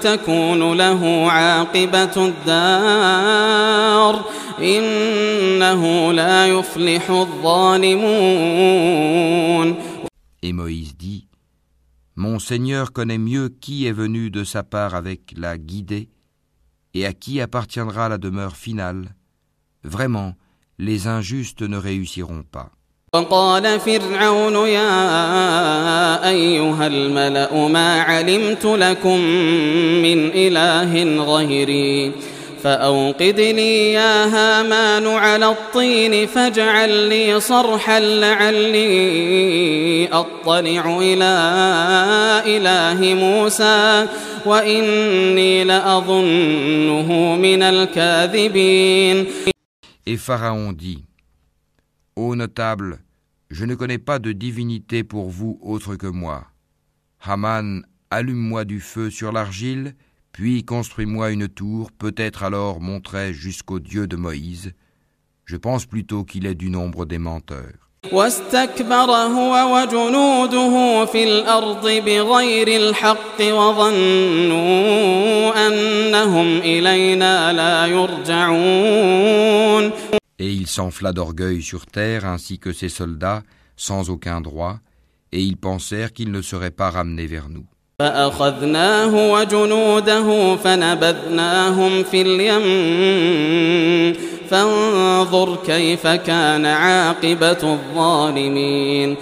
تكون 0.00 0.76
له 0.76 1.30
عاقبة 1.30 2.26
الدار 2.26 4.24
إنه 4.58 6.12
لا 6.12 6.46
يفلح 6.46 7.10
الظالمون 7.10 8.14
Et 10.42 10.52
Moïse 10.52 10.96
dit 10.96 11.26
Mon 12.18 12.38
Seigneur 12.38 12.92
connaît 12.92 13.18
mieux 13.18 13.48
qui 13.48 13.86
est 13.86 13.92
venu 13.92 14.30
de 14.30 14.44
sa 14.44 14.62
part 14.62 14.94
avec 14.94 15.34
la 15.36 15.58
guidée 15.58 16.08
et 16.94 17.06
à 17.06 17.12
qui 17.12 17.40
appartiendra 17.40 18.08
la 18.08 18.18
demeure 18.18 18.56
finale. 18.56 19.14
Vraiment, 19.82 20.34
les 20.78 21.08
injustes 21.08 21.62
ne 21.62 21.76
réussiront 21.76 22.44
pas. 22.44 22.70
وقال 23.14 23.80
فرعون 23.80 24.54
يا 24.68 26.28
أيها 26.28 26.86
الملأ 26.86 27.68
ما 27.68 28.02
علمت 28.02 28.64
لكم 28.64 29.20
من 30.02 30.30
إله 30.34 31.24
غيري 31.24 32.12
فأوقد 32.64 33.40
لي 33.40 33.92
يا 33.92 34.24
هامان 34.24 35.06
على 35.06 35.48
الطين 35.48 36.26
فاجعل 36.26 37.08
لي 37.08 37.40
صرحا 37.40 38.00
لعلي 38.00 38.88
أطلع 40.12 40.98
إلى 41.00 41.34
إله 42.46 43.14
موسى 43.14 44.06
وإني 44.46 45.64
لأظنه 45.64 47.36
من 47.36 47.62
الكاذبين 47.62 49.26
Et 50.06 50.16
Pharaon 50.18 50.72
dit 50.72 51.04
Ô 52.16 52.34
notable, 52.36 52.98
je 53.50 53.64
ne 53.64 53.74
connais 53.74 53.98
pas 53.98 54.18
de 54.18 54.32
divinité 54.32 55.02
pour 55.02 55.30
vous 55.30 55.58
autre 55.62 55.96
que 55.96 56.06
moi. 56.06 56.46
Haman, 57.22 57.82
allume-moi 58.10 58.64
du 58.64 58.80
feu 58.80 59.10
sur 59.10 59.32
l'argile, 59.32 59.94
Puis 60.38 60.64
construis-moi 60.64 61.30
une 61.30 61.48
tour, 61.48 61.92
peut-être 61.92 62.42
alors 62.42 62.80
monterai 62.80 63.32
jusqu'au 63.32 63.78
Dieu 63.78 64.06
de 64.06 64.16
Moïse. 64.16 64.72
Je 65.44 65.56
pense 65.56 65.86
plutôt 65.86 66.24
qu'il 66.24 66.46
est 66.46 66.54
du 66.54 66.70
nombre 66.70 67.06
des 67.06 67.18
menteurs. 67.18 67.84
واستكبر 68.12 69.10
هو 69.10 69.74
وجنوده 69.74 71.04
في 71.04 71.24
الأرض 71.24 71.88
بغير 71.88 72.68
الحق 72.68 73.40
وظنوا 73.40 74.56
أنهم 75.66 76.58
إلينا 76.58 77.52
لا 77.52 77.86
يرجعون 77.86 79.92
Et 80.40 80.52
il 80.52 80.66
s'enfla 80.66 81.12
d'orgueil 81.12 81.62
sur 81.62 81.86
terre 81.86 82.26
ainsi 82.26 82.58
que 82.58 82.72
ses 82.72 82.88
soldats, 82.88 83.44
sans 83.76 84.10
aucun 84.10 84.40
droit, 84.40 84.80
et 85.30 85.40
ils 85.40 85.56
pensèrent 85.56 86.12
qu'ils 86.12 86.32
ne 86.32 86.42
seraient 86.42 86.72
pas 86.72 86.90
ramenés 86.90 87.28
vers 87.28 87.48
nous. 87.48 87.64
فأخذناه 87.98 89.32
وجنوده 89.32 90.56
فنبذناهم 90.56 92.02
في 92.02 92.22
اليم 92.22 92.64
فانظر 94.50 95.56
كيف 95.66 96.06
كان 96.06 96.66
عاقبة 96.66 97.74
الظالمين 97.74 99.16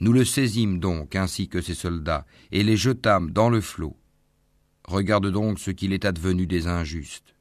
Nous 0.00 0.12
le 0.12 0.24
saisîmes 0.24 0.80
donc 0.80 1.16
ainsi 1.16 1.48
que 1.48 1.60
ses 1.62 1.74
soldats, 1.74 2.24
et 2.52 2.62
les 2.62 2.76
jetâmes 2.76 3.30
dans 3.30 3.48
le 3.48 3.60
flot. 3.62 3.96
Regarde 4.86 5.30
donc 5.30 5.58
ce 5.58 5.70
qu'il 5.70 5.92
est 5.94 6.04
advenu 6.04 6.46
des 6.46 6.66
injustes. 6.66 7.34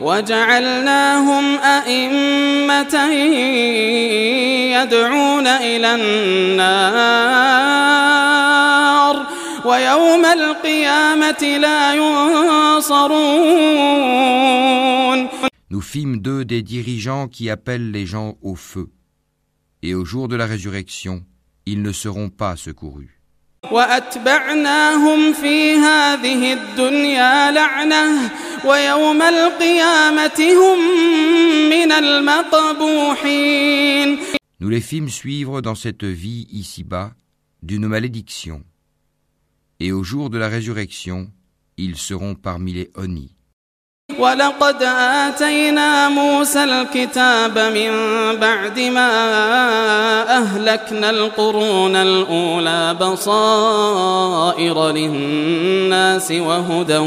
وجعلناهم 0.00 1.58
أئمة 1.58 2.94
يدعون 4.74 5.46
إلى 5.46 5.94
النار 5.94 7.34
ويوم 9.64 10.24
القيامة 10.24 11.58
لا 11.58 11.94
ينصرون 13.94 15.28
Nous 15.70 15.80
fîmes 15.80 16.18
d'eux 16.20 16.44
des 16.44 16.62
dirigeants 16.62 17.26
qui 17.26 17.50
appellent 17.50 17.90
les 17.90 18.06
gens 18.06 18.36
au 18.42 18.54
feu. 18.54 18.90
Et 19.82 19.92
au 19.94 20.04
jour 20.04 20.28
de 20.28 20.36
la 20.36 20.46
résurrection, 20.46 21.24
ils 21.66 21.82
ne 21.82 21.90
seront 21.92 22.28
pas 22.28 22.54
secourus. 22.56 23.10
وأتبعناهم 23.72 25.32
في 25.32 25.72
هذه 25.74 26.52
الدنيا 26.52 27.50
لعنة 27.50 28.30
ويوم 28.64 29.22
القيامة 29.22 30.40
هم 30.40 30.78
من 31.70 31.92
المقبوحين 33.04 33.54
Nous 34.60 34.68
les 34.68 34.80
fîmes 34.80 35.08
suivre 35.08 35.60
dans 35.60 35.74
cette 35.74 36.04
vie 36.04 36.46
ici-bas 36.52 37.10
d'une 37.62 37.86
malédiction. 37.88 38.62
Et 39.80 39.92
au 39.92 40.02
jour 40.02 40.30
de 40.30 40.38
la 40.38 40.48
résurrection, 40.48 41.30
ils 41.76 41.96
seront 41.96 42.34
parmi 42.34 42.72
les 42.72 42.90
honnis. 42.94 43.34
ولقد 44.18 44.82
آتينا 44.82 46.08
موسى 46.08 46.64
الكتاب 46.64 47.58
من 47.58 47.90
بعد 48.40 48.80
ما 48.80 49.10
أهلكنا 50.38 51.10
القرون 51.10 51.96
الأولى 51.96 52.94
بصائر 53.00 54.90
للناس 54.90 56.30
وهدى 56.30 56.98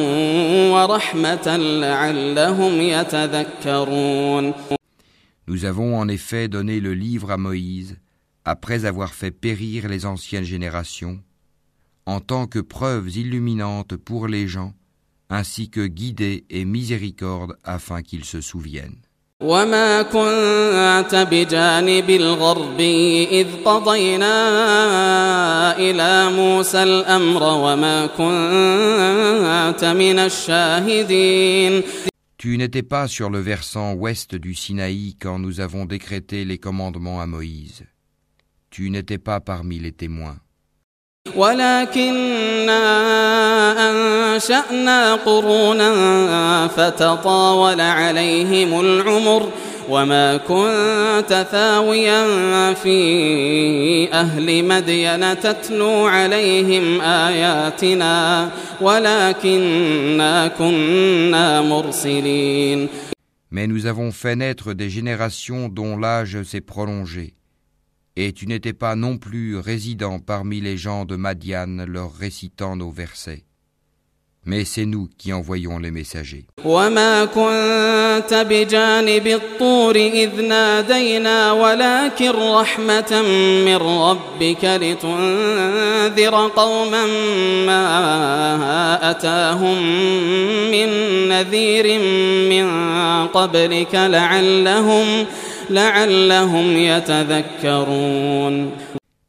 ورحمة 0.72 1.58
لعلهم 1.58 2.82
يتذكرون 2.82 4.54
Nous 5.50 5.64
avons 5.64 5.98
en 5.98 6.10
effet 6.10 6.50
donné 6.50 6.82
le 6.82 6.94
livre 6.94 7.32
à 7.32 7.38
Moïse, 7.38 7.98
après 8.44 8.84
avoir 8.86 9.14
fait 9.14 9.32
périr 9.32 9.88
les 9.88 10.06
anciennes 10.06 10.44
générations, 10.44 11.20
en 12.06 12.20
tant 12.20 12.48
que 12.48 12.60
preuves 12.60 13.16
illuminantes 13.18 13.96
pour 13.96 14.28
les 14.28 14.48
gens, 14.48 14.74
ainsi 15.30 15.70
que 15.70 15.86
guidée 15.88 16.46
et 16.50 16.66
miséricorde 16.66 17.58
afin 17.64 18.02
qu'ils 18.02 18.26
se 18.26 18.42
souviennent. 18.42 19.02
وما 19.42 20.02
كنت 20.02 21.28
بجانب 21.32 22.10
الغربي 22.10 23.24
إذ 23.42 23.48
قضينا 23.66 24.38
إلى 25.78 26.32
موسى 26.32 26.84
الأمر 26.84 27.44
وما 27.44 28.06
كنت 28.06 29.86
من 29.86 30.20
الشاهدين 30.20 31.84
Tu 32.40 32.58
n'étais 32.58 32.84
pas 32.84 33.08
sur 33.08 33.30
le 33.30 33.40
versant 33.40 33.94
ouest 33.94 34.36
du 34.36 34.54
Sinaï 34.56 35.16
quand 35.20 35.40
nous 35.40 35.60
avons 35.60 35.86
décrété 35.86 36.46
les 36.46 36.58
commandements 36.60 37.20
à 37.20 37.26
Moïse. 37.28 37.84
Tu 38.70 38.90
n'étais 38.92 39.18
pas 39.18 39.40
parmi 39.40 39.80
les 39.80 39.92
témoins. 39.92 40.38
ولكننا 41.37 42.83
أنشأنا 43.91 45.15
قرونا 45.15 46.69
فتطاول 46.69 47.81
عليهم 47.81 48.81
العمر 48.81 49.49
وما 49.89 50.37
كنت 50.37 51.47
ثاويا 51.53 52.25
في 52.75 54.13
أهل 54.13 54.65
مدين 54.65 55.41
تتلو 55.41 56.07
عليهم 56.07 57.01
آياتنا 57.01 58.49
ولكننا 58.81 60.49
كنا 60.49 61.61
مرسلين 61.61 62.89
Mais 63.55 63.67
nous 63.67 63.85
avons 63.85 64.13
fait 64.13 64.35
naître 64.35 64.73
des 64.73 64.89
générations 64.89 65.69
dont 65.69 65.99
l'âge 65.99 66.43
s'est 66.43 66.63
prolongé. 66.63 67.35
Et 68.16 68.34
tu 68.34 68.48
n'étais 68.48 68.74
pas 68.74 68.96
non 68.96 69.18
plus 69.20 69.58
résident 69.58 70.18
parmi 70.20 70.60
les 70.60 70.76
gens 70.76 71.06
de 71.06 71.16
Madian 71.16 71.86
leur 71.86 72.12
récitant 72.14 72.76
nos 72.76 72.90
versets. 72.90 73.44
Mais 74.50 74.64
c'est 74.64 74.86
nous 74.86 75.10
qui 75.18 75.34
envoyons 75.34 75.78
les 75.78 75.92
messagers. 75.92 76.46
وما 76.66 77.26
كنت 77.26 78.46
بجانب 78.50 79.28
الطور 79.28 79.96
إذ 79.96 80.42
نادينا 80.42 81.52
ولكن 81.52 82.30
رحمة 82.30 83.22
من 83.66 83.76
ربك 83.76 84.64
لتنذر 84.64 86.48
قوما 86.56 87.06
ما 87.66 89.12
أتاهم 89.12 89.84
من 90.72 90.90
نذير 91.30 92.00
من 92.50 92.68
قبلك 93.28 93.96
لعلهم 93.96 94.08
لعلهم 94.08 95.26
يتذكرون 95.26 95.51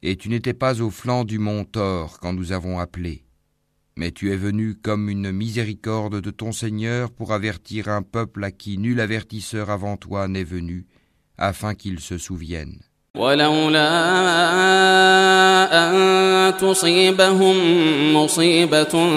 Et 0.01 0.15
tu 0.15 0.29
n'étais 0.29 0.53
pas 0.53 0.81
au 0.81 0.89
flanc 0.89 1.23
du 1.25 1.39
mont 1.39 1.65
Thor 1.65 2.19
quand 2.21 2.33
nous 2.33 2.51
avons 2.51 2.79
appelé. 2.79 3.23
Mais 3.97 4.11
tu 4.11 4.31
es 4.31 4.37
venu 4.37 4.75
comme 4.75 5.09
une 5.09 5.31
miséricorde 5.31 6.21
de 6.21 6.31
ton 6.31 6.53
Seigneur 6.53 7.11
pour 7.11 7.33
avertir 7.33 7.89
un 7.89 8.01
peuple 8.01 8.43
à 8.45 8.51
qui 8.51 8.77
nul 8.77 9.01
avertisseur 9.01 9.69
avant 9.69 9.97
toi 9.97 10.29
n'est 10.29 10.45
venu, 10.45 10.87
afin 11.37 11.75
qu'ils 11.75 11.99
se 11.99 12.17
souviennent. 12.17 12.79
ولولا 13.17 13.89
أن 15.71 16.57
تصيبهم 16.57 17.55
مصيبة 18.13 19.07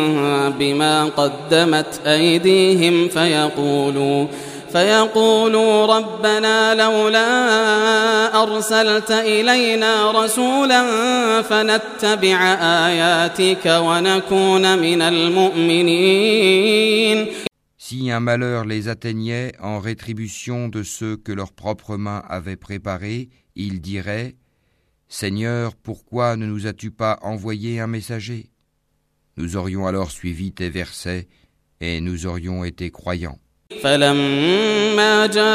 بما 0.48 1.04
قدمت 1.04 2.00
أيديهم 2.06 3.08
فيقولوا 3.08 4.26
فيقولوا 4.72 5.96
ربنا 5.96 6.74
لولا 6.74 8.42
أرسلت 8.42 9.10
إلينا 9.10 10.10
رسولا 10.10 10.82
فنتبع 11.42 12.54
آياتك 12.86 13.66
ونكون 13.66 14.78
من 14.78 15.02
المؤمنين 15.02 16.42
Si 17.76 18.10
un 18.10 18.20
malheur 18.20 18.64
les 18.64 18.88
atteignait 18.88 19.52
en 19.60 19.78
rétribution 19.78 20.68
de 20.68 20.82
ceux 20.82 21.16
que 21.18 21.32
leurs 21.32 21.52
propres 21.52 21.98
mains 21.98 22.22
avaient 22.26 22.56
préparés, 22.56 23.28
ils 23.54 23.82
diraient 23.82 24.36
Seigneur, 25.08 25.74
pourquoi 25.74 26.36
ne 26.36 26.46
nous 26.46 26.66
as-tu 26.66 26.90
pas 26.90 27.18
envoyé 27.20 27.80
un 27.80 27.86
messager 27.86 28.48
Nous 29.36 29.56
aurions 29.58 29.86
alors 29.86 30.10
suivi 30.10 30.52
tes 30.52 30.70
versets 30.70 31.28
et 31.80 32.00
nous 32.00 32.26
aurions 32.26 32.64
été 32.64 32.90
croyants. 32.90 33.38
فلما 33.83 35.25
جاءهم 35.25 35.47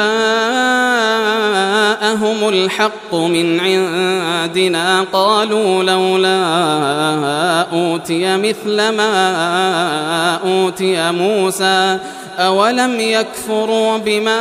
الحق 2.49 3.15
من 3.15 3.61
عندنا 3.61 5.07
قالوا 5.13 5.85
لولا 5.85 6.43
أوتي 7.73 8.37
مثل 8.37 8.77
ما 8.77 10.35
أوتي 10.45 11.13
موسى 11.13 11.99
أولم 12.39 13.01
يكفروا 13.01 13.99
بما 13.99 14.41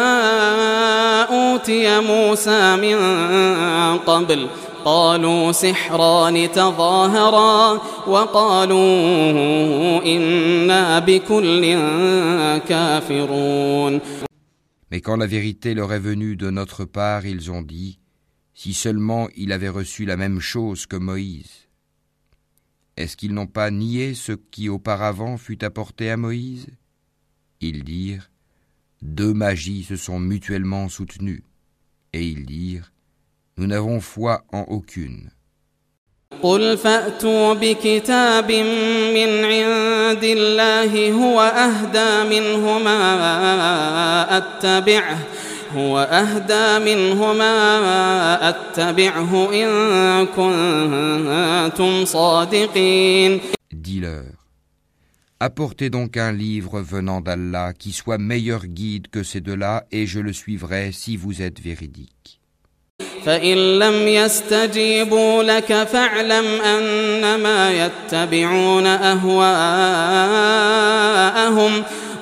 أوتي 1.23 1.99
موسى 1.99 2.75
من 2.75 2.97
قبل 3.97 4.47
قالوا 4.84 5.52
سحران 5.52 6.52
تظاهرا 6.52 7.80
وقالوا 8.06 10.04
إنا 10.04 10.98
بكل 10.98 11.62
كافرون 12.68 14.00
Mais 14.90 15.00
quand 15.00 15.16
la 15.16 15.26
vérité 15.26 15.74
leur 15.74 15.92
est 15.92 15.98
venue 15.98 16.36
de 16.36 16.50
notre 16.50 16.84
part, 16.84 17.26
ils 17.26 17.50
ont 17.50 17.62
dit 17.62 17.98
Si 18.54 18.72
seulement 18.72 19.28
il 19.36 19.50
avait 19.52 19.68
reçu 19.68 20.04
la 20.04 20.16
même 20.16 20.38
chose 20.38 20.86
que 20.86 20.96
Moïse. 20.96 21.66
Est-ce 22.96 23.16
qu'ils 23.16 23.34
n'ont 23.34 23.48
pas 23.48 23.70
nié 23.70 24.14
ce 24.14 24.32
qui 24.32 24.68
auparavant 24.68 25.36
fut 25.36 25.64
apporté 25.64 26.10
à 26.10 26.16
Moïse 26.16 26.68
Ils 27.60 27.84
dirent 27.84 28.30
Deux 29.02 29.34
magies 29.34 29.84
se 29.84 29.96
sont 29.96 30.20
mutuellement 30.20 30.88
soutenues. 30.88 31.44
Et 32.12 32.26
ils 32.26 32.46
dirent 32.46 32.89
Nous 33.60 33.66
n'avons 33.66 34.00
foi 34.00 34.44
en 34.52 34.64
aucune. 34.68 35.30
قل 36.42 36.76
فأتوا 36.76 37.54
بكتاب 37.54 38.52
من 39.14 39.44
عند 39.44 40.24
الله 40.24 41.12
هو 41.12 41.40
أهدى 41.40 42.40
منهما 42.40 42.96
أتبعه 44.36 45.18
هو 45.74 45.98
أهدى 45.98 46.84
منهما 46.84 48.48
أتبعه 48.48 49.52
إن 49.52 50.26
كنتم 50.26 52.04
صادقين 52.04 53.40
Dis-leur 53.72 54.24
Apportez 55.38 55.90
donc 55.90 56.16
un 56.16 56.32
livre 56.32 56.80
venant 56.80 57.20
d'Allah 57.20 57.74
qui 57.74 57.92
soit 57.92 58.18
meilleur 58.18 58.66
guide 58.66 59.08
que 59.08 59.22
ces 59.22 59.42
deux-là, 59.42 59.84
et 59.92 60.06
je 60.06 60.18
le 60.18 60.32
suivrai 60.32 60.92
si 60.92 61.18
vous 61.18 61.42
êtes 61.42 61.60
véridique. 61.60 62.39
فإن 63.25 63.79
لم 63.79 64.07
يستجيبوا 64.07 65.43
لك 65.43 65.87
فاعلم 65.91 66.45
أنما 66.61 67.71
يتبعون 67.71 68.87
أهواءهم 68.87 69.41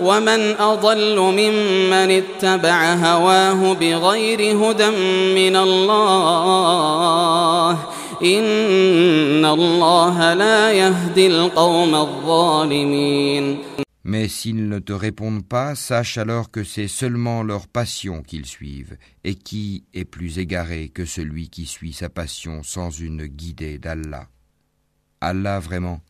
ومن 0.02 0.56
أضل 0.60 1.20
ممن 1.20 2.24
اتبع 2.24 2.94
هواه 2.94 3.74
بغير 3.74 4.58
هدى 4.58 4.90
من 5.36 5.56
الله 5.56 6.90
إن 8.24 9.46
الله 9.46 10.34
لا 10.34 10.72
يهدي 10.72 11.28
القوم 11.28 11.96
الظالمين 11.96 13.58
Mais 14.10 14.28
s'ils 14.28 14.68
ne 14.68 14.80
te 14.80 14.92
répondent 14.92 15.48
pas, 15.48 15.76
sache 15.76 16.18
alors 16.18 16.50
que 16.50 16.64
c'est 16.64 16.88
seulement 16.88 17.44
leur 17.44 17.68
passion 17.68 18.24
qu'ils 18.24 18.48
suivent, 18.48 18.98
et 19.24 19.36
qui 19.36 19.84
est 19.94 20.04
plus 20.04 20.40
égaré 20.40 20.90
que 20.90 21.06
celui 21.06 21.50
qui 21.50 21.68
suit 21.68 21.94
sa 21.94 22.10
passion 22.10 22.64
sans 22.64 22.90
une 22.90 23.28
guidée 23.28 23.78
d'Allah 23.78 24.28
Allah 25.22 25.60
vraiment 25.60 26.02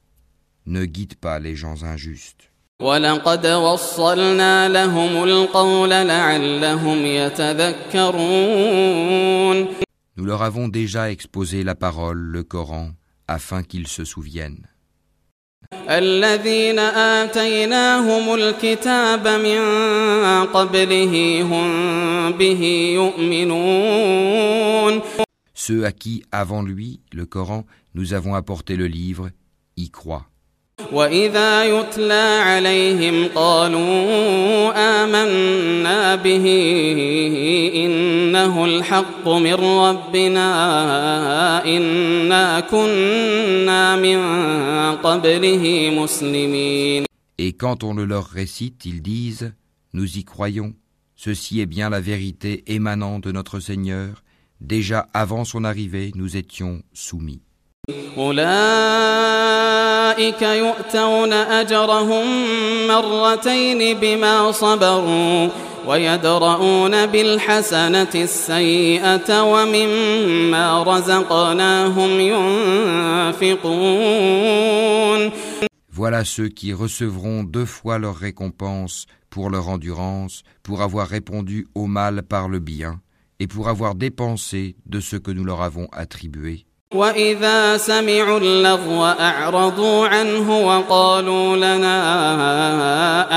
ne 0.65 0.85
guide 0.85 1.15
pas 1.15 1.39
les 1.39 1.57
gens 1.57 1.83
injustes. 1.83 2.53
Nous 2.79 2.87
leur 10.25 10.41
avons 10.41 10.69
déjà 10.69 11.11
exposé 11.11 11.65
la 11.65 11.75
parole, 11.75 12.17
le 12.17 12.45
Coran, 12.45 12.91
afin 13.27 13.63
qu'ils 13.63 13.87
se 13.87 14.05
souviennent. 14.05 14.68
الذين 15.88 16.78
آتيناهم 16.78 18.34
الكتاب 18.34 19.28
من 19.28 19.60
قبله 20.46 21.42
هم 21.42 22.32
به 22.32 22.62
يؤمنون 22.94 24.34
Ceux 25.56 25.84
à 25.84 25.92
qui, 25.92 26.24
avant 26.32 26.62
lui, 26.62 27.00
le 27.12 27.26
Coran, 27.26 27.64
nous 27.94 28.12
avons 28.12 28.34
apporté 28.34 28.76
le 28.76 28.86
livre, 28.86 29.30
y 29.76 29.88
croient. 29.90 30.26
وإذا 30.92 31.64
يتلى 31.64 32.40
عليهم 32.42 33.28
قالوا 33.34 34.72
آمنا 34.76 36.16
به 36.16 36.46
إنه 37.76 38.64
الحق 38.64 39.28
من 39.28 39.54
ربنا 39.54 40.48
إنا 41.64 42.60
كنا 42.60 43.96
من 43.96 44.18
قبله 44.96 45.90
مسلمين 45.98 47.04
Et 47.36 47.52
quand 47.52 47.82
on 47.82 47.94
le 47.94 48.04
leur 48.04 48.26
récite, 48.26 48.84
ils 48.84 49.02
disent 49.02 49.52
Nous 49.92 50.18
y 50.18 50.24
croyons, 50.24 50.74
ceci 51.16 51.60
est 51.60 51.66
bien 51.66 51.90
la 51.90 52.00
vérité 52.00 52.62
émanant 52.66 53.18
de 53.18 53.32
notre 53.32 53.58
Seigneur. 53.60 54.22
Déjà 54.60 55.08
avant 55.12 55.44
son 55.44 55.64
arrivée, 55.64 56.12
nous 56.14 56.36
étions 56.36 56.82
soumis. 56.92 57.42
أولئك 58.16 59.27
يؤتون 60.42 61.32
أجرهم 61.32 62.26
مرتين 62.88 64.00
بما 64.00 64.52
صبروا 64.52 65.48
ويدرؤون 65.86 67.06
بالحسنة 67.06 68.08
السيئة 68.14 69.42
ومما 69.42 70.82
رزقناهم 70.82 72.20
ينفقون 73.40 75.30
Voilà 75.96 76.24
ceux 76.24 76.48
qui 76.48 76.72
recevront 76.72 77.44
deux 77.44 77.66
fois 77.66 77.98
leur 77.98 78.16
récompense 78.16 79.06
pour 79.30 79.48
leur 79.48 79.68
endurance, 79.68 80.42
pour 80.64 80.82
avoir 80.82 81.06
répondu 81.06 81.68
au 81.76 81.86
mal 81.86 82.24
par 82.24 82.48
le 82.48 82.58
bien, 82.58 83.00
et 83.38 83.46
pour 83.46 83.68
avoir 83.68 83.94
dépensé 83.94 84.74
de 84.86 84.98
ce 84.98 85.14
que 85.14 85.30
nous 85.30 85.44
leur 85.44 85.62
avons 85.62 85.86
attribué. 85.92 86.66
وإذا 86.94 87.76
سمعوا 87.76 88.38
اللغو 88.38 89.04
أعرضوا 89.04 90.08
عنه 90.08 90.58
وقالوا 90.58 91.56
لنا 91.56 91.96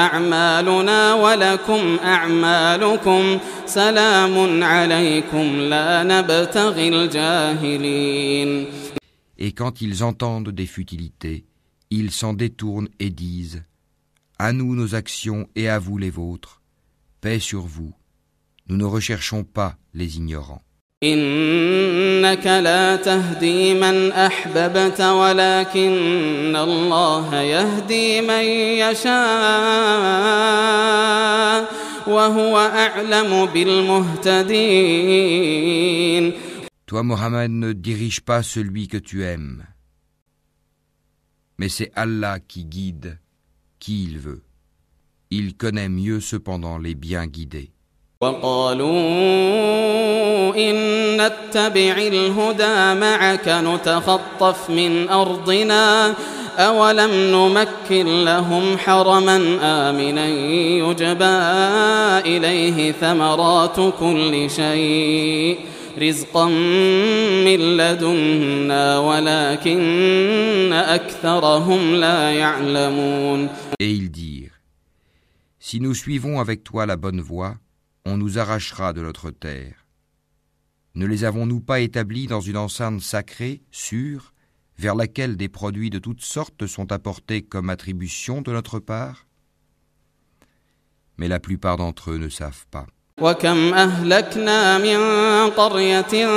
أعمالنا 0.05 1.13
ولكم 1.13 1.97
أعمالكم 2.03 3.39
سلام 3.65 4.63
عليكم 4.63 5.59
لا 5.59 6.03
نبتغي 6.03 6.87
الجاهلين 6.89 8.67
Et 9.39 9.51
quand 9.51 9.81
ils 9.81 10.03
entendent 10.03 10.49
des 10.49 10.65
futilités, 10.65 11.45
ils 11.91 12.11
s'en 12.11 12.33
détournent 12.33 12.89
et 12.99 13.11
disent 13.11 13.63
À 14.39 14.51
nous 14.51 14.75
nos 14.75 14.95
actions 14.95 15.47
et 15.55 15.69
à 15.69 15.77
vous 15.79 15.97
les 15.97 16.09
vôtres, 16.09 16.61
paix 17.21 17.39
sur 17.39 17.61
vous. 17.61 17.93
Nous 18.67 18.77
ne 18.77 18.85
recherchons 18.85 19.43
pas 19.43 19.77
les 19.93 20.17
ignorants. 20.17 20.63
إنك 21.03 22.45
لا 22.45 22.95
تهدي 22.95 23.73
من 23.73 24.11
أحببت 24.11 25.01
ولكن 25.01 26.55
الله 26.55 27.35
يهدي 27.35 28.21
من 28.21 28.43
يشاء 28.81 29.17
وهو 32.07 32.57
أعلم 32.57 33.45
بالمهتدين 33.45 34.97
Toi, 36.87 37.03
Mohammed, 37.03 37.51
ne 37.51 37.73
dirige 37.73 38.21
pas 38.21 38.41
celui 38.41 38.87
que 38.87 38.95
tu 38.97 39.23
aimes. 39.25 39.65
Mais 41.57 41.67
c'est 41.67 41.91
Allah 41.95 42.39
qui 42.39 42.63
guide 42.63 43.19
qui 43.79 44.05
il 44.05 44.19
veut. 44.19 44.41
Il 45.29 45.55
connaît 45.57 45.89
mieux 45.89 46.21
cependant 46.21 46.77
les 46.77 46.95
bien 46.95 47.27
guidés. 47.27 47.71
وقالوا 48.22 48.88
إن 50.56 50.76
نتبع 51.16 51.94
الهدى 51.98 53.00
معك 53.00 53.48
نتخطف 53.48 54.70
من 54.70 55.08
أرضنا 55.08 56.14
أولم 56.58 57.10
نمكن 57.10 58.24
لهم 58.24 58.78
حرما 58.78 59.36
آمنا 59.62 60.28
يجبى 60.78 61.38
إليه 62.36 62.92
ثمرات 62.92 63.76
كل 64.00 64.50
شيء 64.50 65.58
رزقا 65.98 66.46
من 67.44 67.76
لدنا 67.76 68.98
ولكن 68.98 70.72
أكثرهم 70.72 71.94
لا 71.94 72.30
يعلمون 72.30 73.48
Et 73.80 73.90
ils 73.90 74.10
dirent 74.10 74.52
Si 75.58 75.80
nous 75.80 75.94
suivons 75.94 76.38
avec 76.40 76.64
toi 76.64 76.86
la 76.86 76.96
bonne 76.96 77.20
voie, 77.20 77.54
on 78.05 78.17
nous 78.17 78.39
arrachera 78.39 78.93
de 78.93 79.01
notre 79.01 79.31
terre. 79.31 79.85
Ne 80.95 81.05
les 81.05 81.23
avons-nous 81.23 81.61
pas 81.61 81.79
établis 81.79 82.27
dans 82.27 82.41
une 82.41 82.57
enceinte 82.57 83.01
sacrée, 83.01 83.61
sûre, 83.71 84.33
vers 84.77 84.95
laquelle 84.95 85.37
des 85.37 85.49
produits 85.49 85.89
de 85.89 85.99
toutes 85.99 86.21
sortes 86.21 86.65
sont 86.67 86.91
apportés 86.91 87.41
comme 87.41 87.69
attribution 87.69 88.41
de 88.41 88.51
notre 88.51 88.79
part 88.79 89.25
Mais 91.17 91.27
la 91.27 91.39
plupart 91.39 91.77
d'entre 91.77 92.11
eux 92.11 92.17
ne 92.17 92.29
savent 92.29 92.65
pas. 92.71 92.87
وكم 93.21 93.73
أهلكنا 93.73 94.77
من 94.77 94.99
قرية 95.49 96.27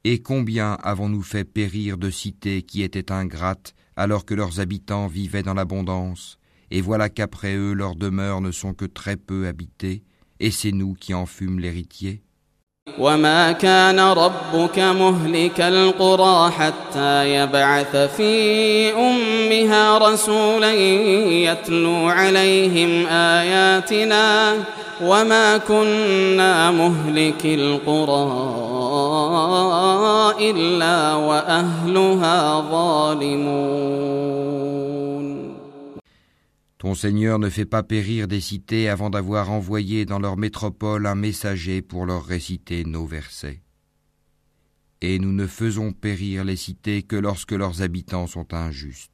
Et 0.03 0.19
combien 0.21 0.73
avons-nous 0.83 1.21
fait 1.21 1.45
périr 1.45 1.97
de 1.97 2.09
cités 2.09 2.63
qui 2.63 2.83
étaient 2.83 3.11
ingrates 3.11 3.73
alors 3.95 4.25
que 4.25 4.33
leurs 4.33 4.59
habitants 4.59 5.07
vivaient 5.07 5.43
dans 5.43 5.53
l'abondance? 5.53 6.37
Et 6.71 6.81
voilà 6.81 7.07
qu'après 7.09 7.55
eux 7.55 7.71
leurs 7.71 7.95
demeures 7.95 8.41
ne 8.41 8.51
sont 8.51 8.73
que 8.73 8.83
très 8.85 9.15
peu 9.15 9.47
habitées, 9.47 10.03
et 10.41 10.51
c'est 10.51 10.73
nous 10.73 10.95
qui 10.95 11.13
en 11.13 11.25
fûmes 11.25 11.59
l'héritier 11.59 12.21
وما 12.99 13.51
كان 13.51 13.99
ربك 13.99 14.79
مهلك 14.79 15.61
القرى 15.61 16.51
حتى 16.51 17.35
يبعث 17.35 17.95
في 17.95 18.93
أمها 18.93 19.97
رسولا 19.97 20.73
يتلو 20.73 22.09
عليهم 22.09 23.07
آياتنا 23.07 24.53
وما 25.01 25.57
كنا 25.57 26.71
مهلك 26.71 27.45
القرى 27.45 28.31
إلا 30.39 31.13
وأهلها 31.13 32.65
ظالمون 32.71 34.28
Ton 36.79 36.95
Seigneur 36.95 37.39
ne 37.39 37.49
fait 37.49 37.65
pas 37.65 37.83
périr 37.83 38.29
des 38.29 38.39
cités 38.39 38.87
avant 38.87 39.09
d'avoir 39.09 39.51
envoyé 39.51 40.05
dans 40.05 40.17
leur 40.17 40.37
métropole 40.37 41.07
un 41.07 41.15
messager 41.15 41.81
pour 41.81 42.05
leur 42.05 42.23
réciter 42.23 42.85
nos 42.85 43.05
versets. 43.05 43.59
Et 45.01 45.19
nous 45.19 45.33
ne 45.33 45.45
faisons 45.45 45.91
périr 45.91 46.45
les 46.45 46.55
cités 46.55 47.03
que 47.03 47.17
lorsque 47.17 47.51
leurs 47.51 47.81
habitants 47.81 48.27
sont 48.27 48.53
injustes. 48.53 49.11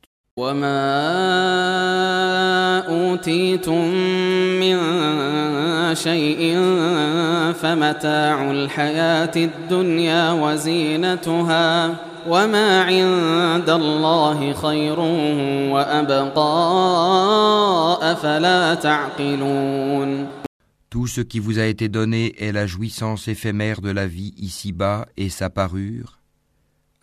Tout 20.89 21.05
ce 21.07 21.21
qui 21.21 21.39
vous 21.39 21.59
a 21.59 21.65
été 21.65 21.87
donné 21.87 22.33
est 22.43 22.51
la 22.51 22.65
jouissance 22.65 23.27
éphémère 23.27 23.81
de 23.81 23.91
la 23.91 24.07
vie 24.07 24.33
ici-bas 24.37 25.05
et 25.17 25.29
sa 25.29 25.51
parure, 25.51 26.19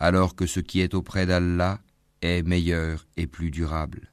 alors 0.01 0.35
que 0.35 0.45
ce 0.45 0.59
qui 0.59 0.81
est 0.81 0.93
auprès 0.93 1.25
d'Allah 1.25 1.79
est 2.21 2.45
meilleur 2.45 3.05
et 3.15 3.27
plus 3.27 3.49
durable. 3.49 4.11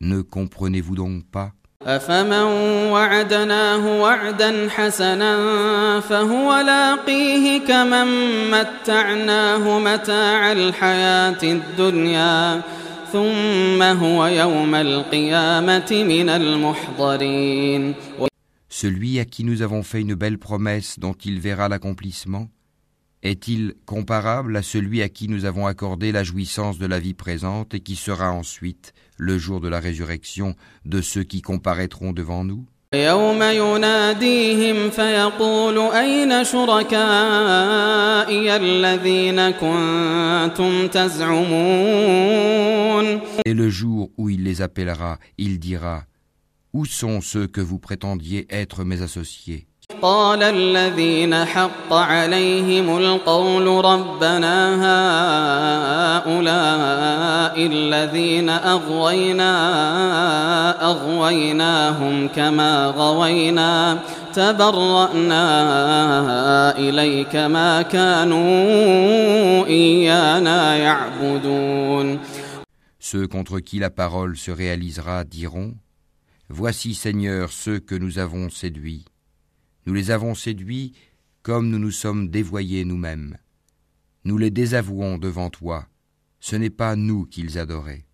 Ne 0.00 0.20
comprenez-vous 0.20 0.96
donc 0.96 1.24
pas 1.26 1.52
أفمن 1.86 2.42
وعدناه 2.90 4.00
وعدا 4.00 4.68
حسنا 4.70 5.32
فهو 6.00 6.60
لاقيه 6.60 7.60
كمن 7.66 8.06
متعناه 8.50 9.78
متاع 9.78 10.52
الحياة 10.52 11.42
الدنيا 11.42 12.62
ثم 13.12 13.82
هو 13.82 14.26
يوم 14.26 14.74
القيامة 14.74 15.90
من 15.92 16.28
المحضرين 16.28 17.94
Celui 18.68 19.20
à 19.20 19.24
qui 19.24 19.44
nous 19.44 19.62
avons 19.62 19.82
fait 19.82 20.00
une 20.00 20.14
belle 20.16 20.38
promesse 20.38 20.98
dont 20.98 21.14
il 21.24 21.40
verra 21.40 21.68
l'accomplissement, 21.68 22.48
est-il 23.26 23.74
comparable 23.86 24.56
à 24.56 24.62
celui 24.62 25.02
à 25.02 25.08
qui 25.08 25.28
nous 25.28 25.44
avons 25.44 25.66
accordé 25.66 26.12
la 26.12 26.22
jouissance 26.22 26.78
de 26.78 26.86
la 26.86 27.00
vie 27.00 27.14
présente 27.14 27.74
et 27.74 27.80
qui 27.80 27.96
sera 27.96 28.30
ensuite 28.30 28.92
le 29.16 29.36
jour 29.36 29.60
de 29.60 29.68
la 29.68 29.80
résurrection 29.80 30.54
de 30.84 31.00
ceux 31.00 31.24
qui 31.24 31.42
comparaîtront 31.42 32.12
devant 32.12 32.44
nous? 32.44 32.64
Et 32.92 33.04
le 43.54 43.68
jour 43.68 44.10
où 44.16 44.30
il 44.30 44.44
les 44.44 44.62
appellera, 44.62 45.18
il 45.36 45.58
dira 45.58 46.04
Où 46.72 46.84
sont 46.86 47.20
ceux 47.20 47.48
que 47.48 47.60
vous 47.60 47.80
prétendiez 47.80 48.46
être 48.50 48.84
mes 48.84 49.02
associés? 49.02 49.66
قال 50.02 50.42
الذين 50.42 51.44
حق 51.44 51.92
عليهم 51.92 52.96
القول 52.98 53.84
ربنا 53.84 54.56
هؤلاء 56.26 57.66
الذين 57.66 58.48
أغوينا 58.48 59.52
أغويناهم 60.90 62.28
كما 62.28 62.86
غوينا 62.86 63.98
تبرأنا 64.34 65.48
إليك 66.78 67.36
ما 67.36 67.82
كانوا 67.82 69.66
إيانا 69.66 70.76
يعبدون. 70.76 72.18
Ceux 72.98 73.28
contre 73.28 73.60
qui 73.60 73.78
la 73.78 73.90
parole 73.90 74.36
se 74.36 74.50
réalisera 74.50 75.22
diront 75.24 75.74
Voici 76.48 76.94
Seigneur 76.94 77.50
ceux 77.52 77.78
que 77.78 77.94
nous 77.94 78.18
avons 78.18 78.50
séduits. 78.50 79.04
Nous 79.86 79.94
les 79.94 80.10
avons 80.10 80.34
séduits 80.34 80.94
comme 81.44 81.70
nous 81.70 81.78
nous 81.78 81.92
sommes 81.92 82.28
dévoyés 82.28 82.84
nous-mêmes. 82.84 83.38
Nous 84.24 84.36
les 84.36 84.50
désavouons 84.50 85.16
devant 85.16 85.48
toi. 85.48 85.86
Ce 86.40 86.56
n'est 86.56 86.70
pas 86.70 86.96
nous 86.96 87.24
qu'ils 87.24 87.56
adoraient. 87.56 88.04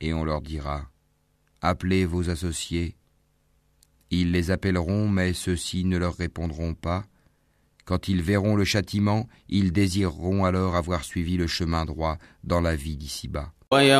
Et 0.00 0.12
on 0.14 0.24
leur 0.24 0.40
dira, 0.40 0.82
appelez 1.60 2.04
vos 2.06 2.30
associés 2.30 2.97
ils 4.10 4.32
les 4.32 4.50
appelleront, 4.50 5.08
mais 5.08 5.32
ceux-ci 5.32 5.84
ne 5.84 5.98
leur 5.98 6.16
répondront 6.16 6.74
pas. 6.74 7.04
Quand 7.84 8.08
ils 8.08 8.22
verront 8.22 8.54
le 8.54 8.64
châtiment, 8.64 9.26
ils 9.48 9.72
désireront 9.72 10.44
alors 10.44 10.76
avoir 10.76 11.04
suivi 11.04 11.36
le 11.36 11.46
chemin 11.46 11.84
droit 11.84 12.18
dans 12.44 12.60
la 12.60 12.76
vie 12.76 12.96
d'ici-bas. 12.96 13.52
Et 13.70 13.90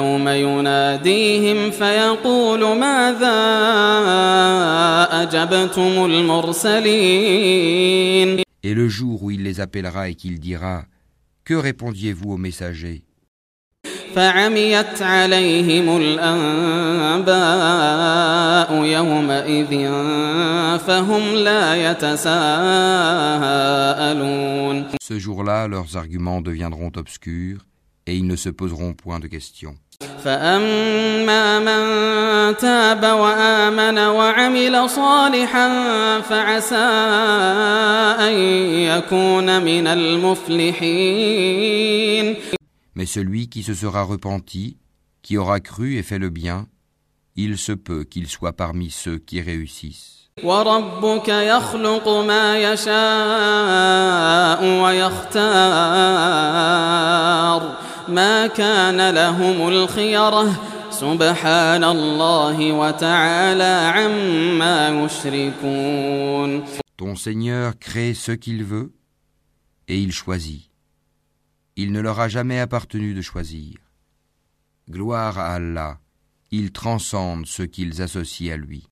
le 8.74 8.88
jour 8.88 9.22
où 9.22 9.30
il 9.30 9.42
les 9.42 9.60
appellera 9.60 10.08
et 10.08 10.14
qu'il 10.14 10.40
dira 10.40 10.84
Que 11.44 11.54
répondiez-vous 11.54 12.32
aux 12.32 12.38
messagers? 12.38 13.04
فعميت 14.14 15.02
عليهم 15.02 15.96
الأنباء 15.96 17.28
يومئذ 18.84 19.88
فهم 20.78 21.34
لا 21.34 21.90
يتساءلون 21.90 22.28
Ce 25.00 25.18
jour-là, 25.18 25.68
leurs 25.68 25.96
arguments 25.96 26.40
deviendront 26.42 26.92
obscurs 26.96 27.60
et 28.06 28.14
ils 28.16 28.26
ne 28.26 28.36
se 28.36 28.50
poseront 28.50 28.92
point 28.92 29.20
de 29.20 29.26
questions. 29.26 29.76
فأما 30.24 31.58
من 31.58 31.82
تاب 32.56 33.04
وآمن 33.04 33.98
وعمل 33.98 34.90
صالحا 34.90 35.68
فعسى 36.20 36.76
أن 38.20 38.32
يكون 38.90 39.62
من 39.62 39.86
المفلحين 40.78 42.36
Mais 42.98 43.06
celui 43.06 43.48
qui 43.48 43.62
se 43.62 43.74
sera 43.74 44.02
repenti, 44.02 44.76
qui 45.22 45.36
aura 45.38 45.60
cru 45.60 45.98
et 45.98 46.02
fait 46.02 46.18
le 46.18 46.30
bien, 46.30 46.66
il 47.36 47.56
se 47.56 47.70
peut 47.70 48.02
qu'il 48.02 48.26
soit 48.26 48.54
parmi 48.54 48.90
ceux 48.90 49.18
qui 49.18 49.40
réussissent. 49.40 50.30
Ton 66.96 67.14
Seigneur 67.14 67.78
crée 67.78 68.14
ce 68.14 68.32
qu'il 68.32 68.64
veut 68.64 68.90
et 69.86 70.00
il 70.00 70.10
choisit. 70.10 70.68
Il 71.80 71.92
ne 71.92 72.00
leur 72.00 72.18
a 72.18 72.26
jamais 72.26 72.58
appartenu 72.58 73.14
de 73.14 73.22
choisir. 73.22 73.76
Gloire 74.90 75.38
à 75.38 75.54
Allah, 75.54 75.98
il 76.50 76.72
transcende 76.72 77.46
ce 77.46 77.62
qu'ils 77.62 78.02
associent 78.02 78.52
à 78.52 78.56
lui. 78.56 78.88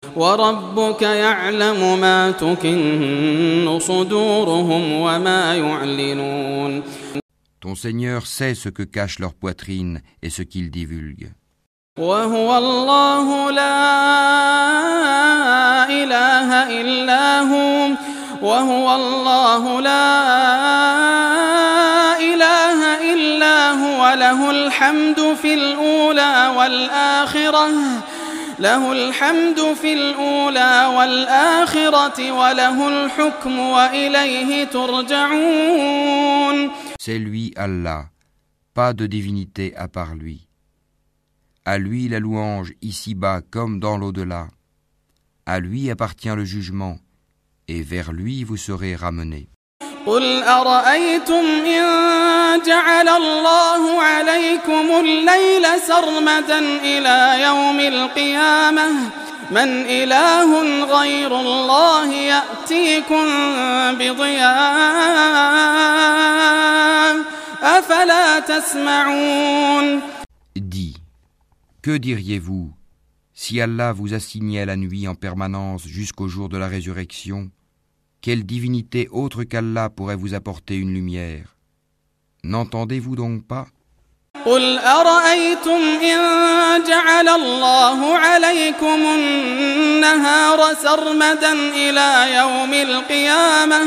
Ton 7.59 7.75
Seigneur 7.75 8.25
sait 8.25 8.55
ce 8.55 8.69
que 8.69 8.85
cache 8.85 9.19
leur 9.19 9.35
poitrine 9.35 10.01
et 10.23 10.31
ce 10.31 10.43
qu'ils 10.43 10.71
divulguent. 10.71 11.33
له 28.62 28.92
الحمد 28.92 29.74
في 29.74 29.94
الأولى 29.94 30.94
والآخرة 30.96 32.32
وله 32.32 32.88
الحكم 32.88 33.60
وإليه 33.60 34.64
ترجعون 34.64 36.72
C'est 37.00 37.18
lui 37.18 37.52
Allah, 37.56 38.06
pas 38.76 38.94
de 38.94 39.08
divinité 39.08 39.76
à 39.76 39.88
part 39.88 40.14
lui. 40.14 40.48
À 41.66 41.80
lui 41.80 42.08
la 42.08 42.20
louange 42.20 42.74
ici-bas 42.84 43.42
comme 43.50 43.80
dans 43.80 43.98
l'au-delà. 43.98 44.50
À 45.48 45.60
lui 45.60 45.90
appartient 45.90 46.36
le 46.36 46.46
jugement, 46.46 47.00
et 47.68 47.82
vers 47.82 48.14
lui 48.14 48.44
vous 48.44 48.58
serez 48.58 48.96
ramenés. 48.96 49.50
قل 50.07 50.43
أرأيتم 50.43 51.45
إن 51.67 52.63
جعل 52.67 53.09
الله 53.09 54.03
عليكم 54.03 55.01
الليل 55.01 55.81
سرمدا 55.87 56.59
إلى 56.59 57.43
يوم 57.43 57.81
القيامة؟ 57.81 58.91
من 59.51 59.87
إله 59.87 60.85
غير 60.85 61.41
الله 61.41 62.13
يأتيكم 62.13 63.25
بضياء 65.87 67.17
أفلا 67.63 68.41
تسمعون؟ 68.41 70.01
دي 70.57 70.95
Que 71.83 71.99
diriez-vous 71.99 72.73
si 73.33 73.61
Allah 73.61 73.93
vous 73.93 74.15
assignait 74.15 74.67
la 74.67 74.77
nuit 74.77 75.07
en 75.07 75.15
permanence 75.15 75.87
jusqu'au 75.87 76.27
jour 76.27 76.49
de 76.49 76.57
la 76.59 76.67
résurrection? 76.69 77.51
Quelle 78.26 78.46
divinité 78.46 79.08
autre 79.12 79.44
qu'Allah 79.44 79.90
pourrait 79.90 80.16
vous 80.16 80.34
apporter 80.36 80.76
une 80.76 80.94
lumière 80.94 81.56
N'entendez-vous 82.44 83.16
donc 83.16 83.46
pas 83.48 83.66
قل 84.46 84.80
أرأيتم 84.80 85.82
إن 86.04 86.20
جعل 86.88 87.30
الله 87.30 88.16
عليكم 88.18 89.00
النهار 89.16 90.74
سرمدا 90.84 91.54
إلى 91.54 92.36
يوم 92.36 92.74
القيامة 92.74 93.82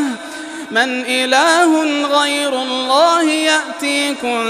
من 0.70 1.04
إله 1.08 1.82
غير 2.20 2.62
الله 2.62 3.22
يأتيكم 3.22 4.44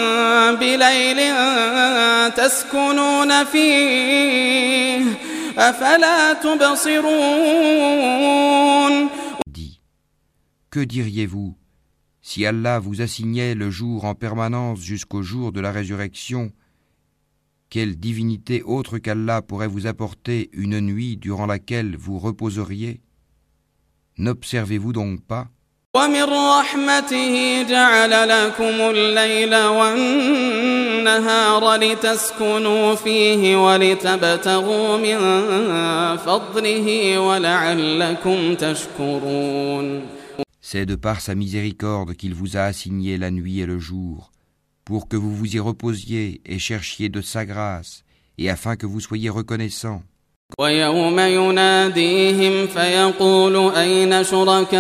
بليل 0.61 1.35
تسكنون 2.37 3.45
فيه 3.45 5.01
أفلا 5.59 6.33
تبصرون 6.33 7.85
Dis, 8.95 9.28
que 10.71 10.81
diriez-vous 10.81 11.57
si 12.27 12.47
Allah 12.47 12.79
vous 12.79 13.03
assignait 13.03 13.55
le 13.55 13.71
jour 13.71 14.07
en 14.07 14.15
permanence 14.15 14.81
jusqu'au 14.81 15.23
jour 15.23 15.53
de 15.53 15.61
la 15.61 15.73
résurrection 15.73 16.53
Quelle 17.69 17.97
divinité 17.97 18.63
autre 18.63 18.97
qu'Allah 18.97 19.43
pourrait 19.43 19.69
vous 19.69 19.87
apporter 19.87 20.49
une 20.55 20.81
nuit 20.81 21.19
durant 21.19 21.45
laquelle 21.45 21.97
vous 21.97 22.19
reposeriez 22.19 23.03
N'observez-vous 24.17 24.95
donc 24.95 25.21
pas 25.21 25.49
ومن 25.97 26.25
رحمته 26.25 27.63
جعل 27.63 28.29
لكم 28.29 28.81
الليل 28.81 29.57
والنهار 29.57 31.77
لتسكنوا 31.77 32.95
فيه 32.95 33.57
ولتبتغوا 33.57 34.97
من 34.97 35.19
فضله 36.17 37.19
ولعلكم 37.19 38.55
تشكرون 38.55 40.18
C'est 40.69 40.87
de 40.87 40.95
par 40.95 41.21
sa 41.21 41.35
miséricorde 41.35 42.15
qu'il 42.15 42.35
vous 42.35 42.57
a 42.57 42.63
assigné 42.63 43.19
la 43.19 43.31
nuit 43.31 43.61
et 43.61 43.67
le 43.67 43.79
jour, 43.79 44.33
pour 44.85 45.09
que 45.09 45.17
vous 45.17 45.35
vous 45.35 45.57
y 45.57 45.61
reposiez 45.61 46.41
et 46.47 46.59
cherchiez 46.59 47.09
de 47.09 47.21
sa 47.21 47.45
grâce, 47.45 48.05
et 48.39 48.49
afin 48.51 48.77
que 48.77 48.87
vous 48.87 49.01
soyez 49.01 49.31
reconnaissants. 49.31 50.03
ويوم 50.59 51.19
يناديهم 51.19 52.67
فيقول 52.67 53.75
أين 53.75 54.25
شركائي 54.25 54.75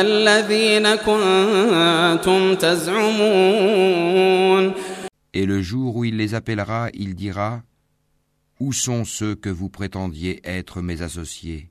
الذين 0.00 0.94
كنتم 0.94 2.54
تزعمون 2.54 4.00
Et 5.32 5.46
le 5.46 5.62
jour 5.62 5.96
où 5.96 6.04
il 6.04 6.16
les 6.16 6.34
appellera, 6.34 6.88
il 6.92 7.14
dira 7.14 7.62
Où 8.58 8.72
sont 8.72 9.04
ceux 9.04 9.34
que 9.36 9.48
vous 9.48 9.68
prétendiez 9.68 10.40
être 10.44 10.82
mes 10.82 11.02
associés 11.02 11.70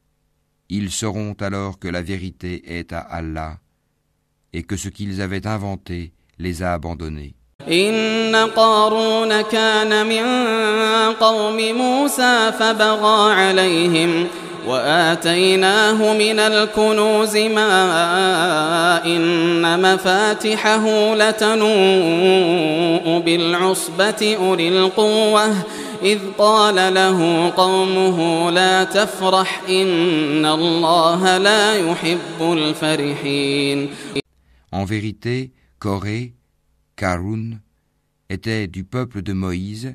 Ils 0.70 0.90
sauront 0.90 1.36
alors 1.40 1.78
que 1.78 1.88
la 1.88 2.02
vérité 2.02 2.78
est 2.78 2.92
à 2.92 3.00
Allah 3.00 3.58
et 4.52 4.62
que 4.64 4.76
ce 4.76 4.88
qu'ils 4.88 5.20
avaient 5.22 5.46
inventé 5.46 6.12
les 6.38 6.62
a 6.62 6.72
abandonnés. 6.74 7.34
إن 7.68 8.36
قارون 8.56 9.40
كان 9.40 10.06
من 10.06 10.24
قوم 11.12 11.56
موسى 11.56 12.52
فبغى 12.58 13.32
عليهم 13.32 14.26
وآتيناه 14.66 16.12
من 16.14 16.38
الكنوز 16.38 17.36
ما 17.36 19.04
إن 19.06 19.80
مفاتحه 19.82 21.14
لتنوء 21.14 21.62
بالعصبة 23.24 24.36
أولي 24.40 24.68
القوة 24.68 25.54
إذ 26.02 26.20
قال 26.38 26.94
له 26.94 27.48
قومه 27.50 28.50
لا 28.50 28.84
تفرح 28.84 29.62
إن 29.68 30.46
الله 30.46 31.38
لا 31.38 31.74
يحب 31.74 32.40
الفرحين 32.40 33.88
En 34.72 34.84
vérité, 34.84 35.52
Corée, 35.78 36.34
Karun, 36.96 37.60
était 38.28 38.66
du 38.66 38.84
peuple 38.84 39.22
de 39.22 39.32
Moïse, 39.32 39.94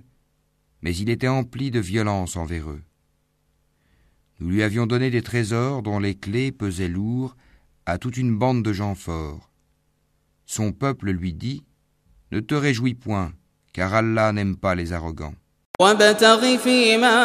mais 0.81 0.95
il 0.95 1.09
était 1.09 1.27
empli 1.27 1.69
de 1.71 1.79
violence 1.79 2.35
envers 2.35 2.69
eux. 2.69 2.81
Nous 4.39 4.49
lui 4.49 4.63
avions 4.63 4.87
donné 4.87 5.11
des 5.11 5.21
trésors 5.21 5.83
dont 5.83 5.99
les 5.99 6.15
clés 6.15 6.51
pesaient 6.51 6.87
lourd 6.87 7.35
à 7.85 7.97
toute 7.97 8.17
une 8.17 8.35
bande 8.35 8.63
de 8.63 8.73
gens 8.73 8.95
forts. 8.95 9.51
Son 10.45 10.71
peuple 10.71 11.11
lui 11.11 11.33
dit 11.33 11.63
Ne 12.31 12.39
te 12.39 12.55
réjouis 12.55 12.95
point, 12.95 13.33
car 13.73 13.93
Allah 13.93 14.31
n'aime 14.33 14.55
pas 14.55 14.73
les 14.73 14.93
arrogants. 14.93 15.35
وابتغ 15.80 16.56
فيما 16.56 17.16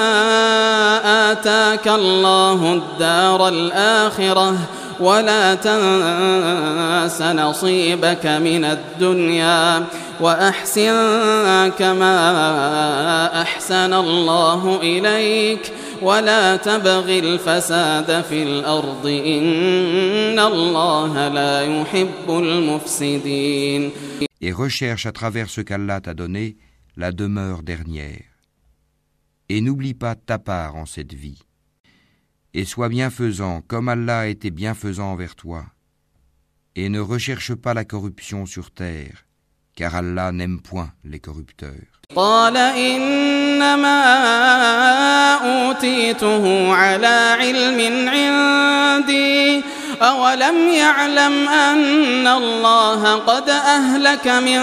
آتاك 1.32 1.88
الله 1.88 2.74
الدار 2.74 3.48
الآخرة 3.48 4.58
ولا 5.00 5.56
تنس 5.56 7.22
نصيبك 7.22 8.26
من 8.26 8.66
الدنيا 8.66 9.84
وأحسن 10.20 10.92
كما 11.80 13.42
أحسن 13.42 13.94
الله 13.94 14.80
إليك 14.82 15.72
ولا 16.02 16.56
تبغ 16.56 17.10
الفساد 17.10 18.24
في 18.30 18.44
الأرض 18.44 19.06
إن 19.08 20.40
الله 20.40 21.28
لا 21.28 21.62
يحب 21.62 22.28
المفسدين 22.30 23.92
Et 24.44 24.52
recherche 24.52 25.06
à 25.06 25.12
travers 25.12 25.50
ce 25.50 25.62
qu'Allah 25.62 26.02
t'a 26.02 26.16
donné 26.16 26.58
la 26.98 27.12
demeure 27.12 27.62
dernière. 27.62 28.31
Et 29.54 29.60
n'oublie 29.60 29.94
pas 29.94 30.16
ta 30.16 30.40
part 30.40 30.78
en 30.78 30.86
cette 30.86 31.14
vie. 31.14 31.42
Et 32.54 32.64
sois 32.64 32.88
bienfaisant 32.88 33.60
comme 33.68 33.90
Allah 33.90 34.20
a 34.20 34.28
été 34.28 34.50
bienfaisant 34.50 35.12
envers 35.12 35.36
toi. 35.36 35.66
Et 36.78 36.88
ne 36.88 37.02
recherche 37.02 37.54
pas 37.56 37.74
la 37.74 37.84
corruption 37.84 38.46
sur 38.46 38.72
terre, 38.72 39.26
car 39.76 39.94
Allah 39.96 40.32
n'aime 40.32 40.62
point 40.62 40.94
les 41.04 41.20
corrupteurs. 41.20 41.92
أولم 50.02 50.70
يعلم 50.70 51.50
أن 51.50 52.28
الله 52.28 53.16
قد 53.16 53.50
أهلك 53.50 54.28
من 54.28 54.60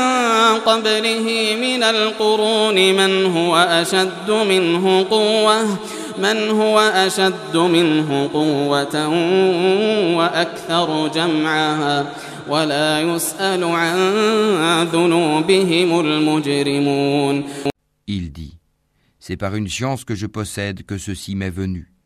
قبله 0.66 1.57
من 1.61 1.82
القرون 1.82 2.74
من 2.74 3.26
هو 3.26 3.57
أشد 3.57 4.30
منه 4.30 5.07
قوة 5.11 5.78
من 6.18 6.51
هو 6.51 6.80
أشد 6.80 7.57
منه 7.57 8.30
قوة 8.32 9.09
وأكثر 10.18 11.09
جمعا 11.09 12.07
ولا 12.49 13.01
يسأل 13.01 13.64
عن 13.64 14.89
ذنوبهم 14.93 16.01
المجرمون 16.01 17.45
Il 18.09 18.32
dit 18.32 18.55
C'est 19.20 19.36
par 19.36 19.55
une 19.55 19.68
science 19.68 20.05
que 20.05 20.14
je 20.14 20.26
possède 20.26 20.84
que 20.84 20.97
ceci 20.99 21.36
m'est 21.36 21.51
venu. 21.51 21.97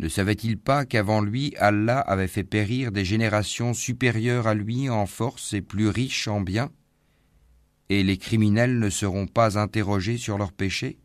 Ne 0.00 0.08
savait-il 0.08 0.58
pas 0.58 0.84
qu'avant 0.84 1.20
lui, 1.20 1.54
Allah 1.58 1.98
avait 1.98 2.28
fait 2.28 2.44
périr 2.44 2.92
des 2.92 3.04
générations 3.04 3.74
supérieures 3.74 4.46
à 4.46 4.54
lui 4.54 4.88
en 4.88 5.06
force 5.06 5.52
et 5.54 5.60
plus 5.60 5.88
riches 5.88 6.28
en 6.28 6.40
biens 6.40 6.70
Et 7.88 8.04
les 8.04 8.16
criminels 8.16 8.78
ne 8.78 8.90
seront 8.90 9.26
pas 9.26 9.58
interrogés 9.58 10.16
sur 10.16 10.38
leurs 10.38 10.52
péchés? 10.52 10.98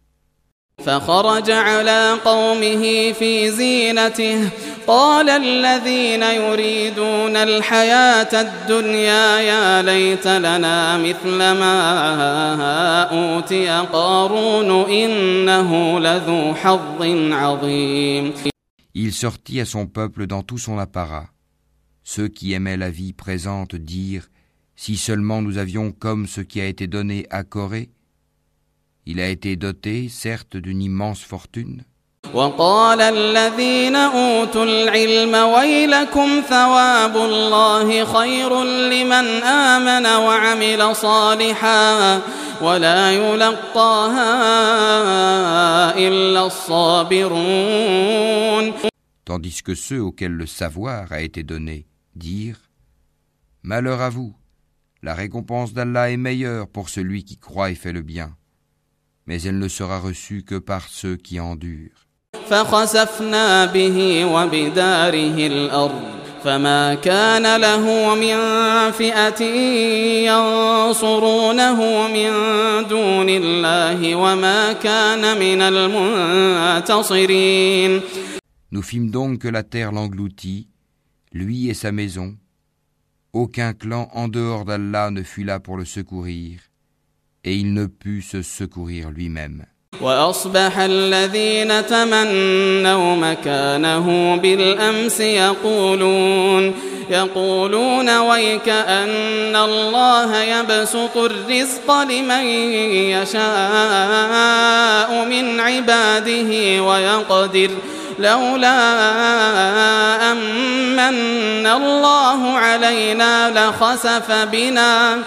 Il 18.94 19.14
sortit 19.14 19.60
à 19.60 19.66
son 19.66 19.88
peuple 19.88 20.28
dans 20.28 20.44
tout 20.44 20.58
son 20.58 20.78
apparat. 20.78 21.32
Ceux 22.04 22.28
qui 22.28 22.54
aimaient 22.54 22.78
la 22.78 22.91
vie 22.91 23.14
présente 23.14 23.76
dirent 23.76 24.30
Si 24.76 24.98
seulement 24.98 25.41
nous 25.41 25.58
avions 25.58 25.91
comme 25.91 26.28
ce 26.28 26.41
qui 26.41 26.60
a 26.62 26.68
été 26.68 26.88
donné 26.88 27.26
à 27.30 27.44
Corée. 27.44 27.91
Il 29.06 29.20
a 29.20 29.30
été 29.30 29.56
doté, 29.56 30.10
certes, 30.10 30.58
d'une 30.58 30.82
immense 30.82 31.22
fortune. 31.24 31.86
Tandis 49.26 49.62
que 49.64 49.76
ceux 49.76 50.02
auxquels 50.02 50.32
le 50.32 50.48
savoir 50.48 51.12
a 51.12 51.22
été 51.22 51.44
donné 51.44 51.86
dirent 52.16 52.62
Malheur 53.62 54.02
à 54.02 54.10
vous, 54.10 54.34
la 55.04 55.14
récompense 55.14 55.74
d'Allah 55.74 56.10
est 56.10 56.18
meilleure 56.18 56.68
pour 56.68 56.90
celui 56.90 57.24
qui 57.26 57.38
croit 57.38 57.70
et 57.70 57.76
fait 57.76 57.94
le 57.94 58.02
bien, 58.02 58.36
mais 59.28 59.40
elle 59.44 59.60
ne 59.60 59.68
sera 59.68 60.00
reçue 60.00 60.44
que 60.44 60.56
par 60.56 60.88
ceux 60.90 61.16
qui 61.16 61.40
endurent. 61.40 62.03
فما 66.45 66.95
كان 66.95 67.61
له 67.61 68.14
من 68.14 68.37
فئة 68.93 69.43
ينصرونه 70.31 71.79
من 72.09 72.31
دون 72.89 73.29
الله 73.29 74.14
وما 74.14 74.73
كان 74.73 75.39
من 75.39 75.62
المنتصرين 76.83 78.01
Nous 78.71 78.83
fîmes 78.83 79.11
donc 79.11 79.39
que 79.39 79.49
la 79.49 79.62
terre 79.62 79.93
l'engloutit, 79.93 80.69
lui 81.33 81.71
et 81.71 81.75
sa 81.75 81.91
maison. 81.91 82.37
Aucun 83.33 83.73
clan 83.73 84.11
en 84.12 84.29
dehors 84.29 84.66
d'Allah 84.66 85.11
ne 85.11 85.23
fut 85.23 85.45
là 85.45 85.59
pour 85.59 85.79
le 85.79 85.87
secourir, 85.87 86.61
et 87.45 87.57
il 87.57 87.73
ne 87.73 87.87
put 87.87 88.21
se 88.21 88.43
secourir 88.43 89.11
lui-même. 89.11 89.64
وأصبح 90.04 90.80
الذين 90.80 91.86
تمنوا 91.86 93.16
مكانه 93.16 94.36
بالأمس 94.36 95.20
يقولون 95.20 96.74
يقولون 97.10 98.18
ويك 98.18 98.70
أن 98.70 99.56
الله 99.56 100.43
يبسط 100.43 101.18
الرزق 101.18 102.01
لمن 102.01 102.45
يشاء 103.14 103.45
من 105.26 105.60
عباده 105.60 106.82
ويقدر 106.84 107.70
لولا 108.19 108.79
أمن 110.33 111.66
الله 111.66 112.59
علينا 112.59 113.51
لخسف 113.51 114.33
بنا 114.33 115.19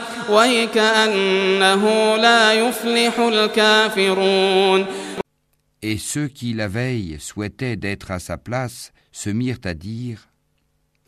Et 5.81 5.97
ceux 5.97 6.27
qui 6.27 6.53
la 6.53 6.67
veille 6.67 7.17
souhaitaient 7.19 7.75
d'être 7.75 8.11
à 8.11 8.19
sa 8.19 8.37
place 8.37 8.93
se 9.11 9.29
mirent 9.29 9.59
à 9.65 9.73
dire 9.73 10.29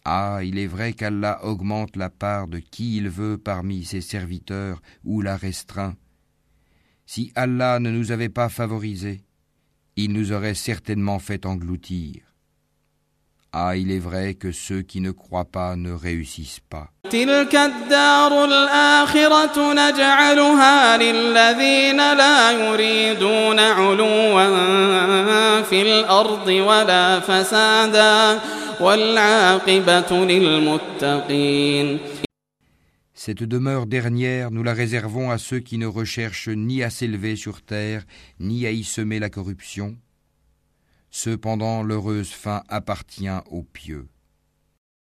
Ah, 0.03 0.39
il 0.43 0.57
est 0.57 0.67
vrai 0.67 0.91
qu'Allah 0.93 1.39
augmente 1.45 1.95
la 1.95 2.09
part 2.09 2.47
de 2.47 2.59
qui 2.59 2.97
il 2.97 3.07
veut 3.07 3.37
parmi 3.37 3.85
ses 3.85 4.01
serviteurs 4.01 4.81
ou 5.05 5.21
la 5.21 5.37
restreint. 5.37 5.95
Si 7.05 7.31
Allah 7.35 7.79
ne 7.79 7.91
nous 7.91 8.11
avait 8.11 8.29
pas 8.29 8.49
favorisés, 8.49 9.21
il 10.00 10.12
nous 10.12 10.30
aurait 10.30 10.54
certainement 10.54 11.18
fait 11.18 11.44
engloutir. 11.44 12.20
Ah, 13.52 13.76
il 13.76 13.90
est 13.90 13.98
vrai 13.98 14.34
que 14.34 14.52
ceux 14.52 14.82
qui 14.82 15.00
ne 15.00 15.10
croient 15.10 15.50
pas 15.50 15.74
ne 15.74 15.90
réussissent 15.90 16.60
pas. 16.70 16.86
Cette 33.20 33.42
demeure 33.42 33.86
dernière, 33.86 34.52
nous 34.52 34.62
la 34.62 34.72
réservons 34.72 35.32
à 35.32 35.38
ceux 35.38 35.58
qui 35.58 35.76
ne 35.76 35.86
recherchent 35.86 36.50
ni 36.50 36.84
à 36.84 36.88
s'élever 36.88 37.34
sur 37.34 37.62
terre, 37.62 38.06
ni 38.38 38.64
à 38.64 38.70
y 38.70 38.84
semer 38.84 39.18
la 39.18 39.28
corruption, 39.28 39.98
Cependant, 41.10 41.82
l'heureuse 41.82 42.30
fin 42.30 42.62
appartient 42.68 43.26
aux 43.50 43.64
pieux. 43.64 44.06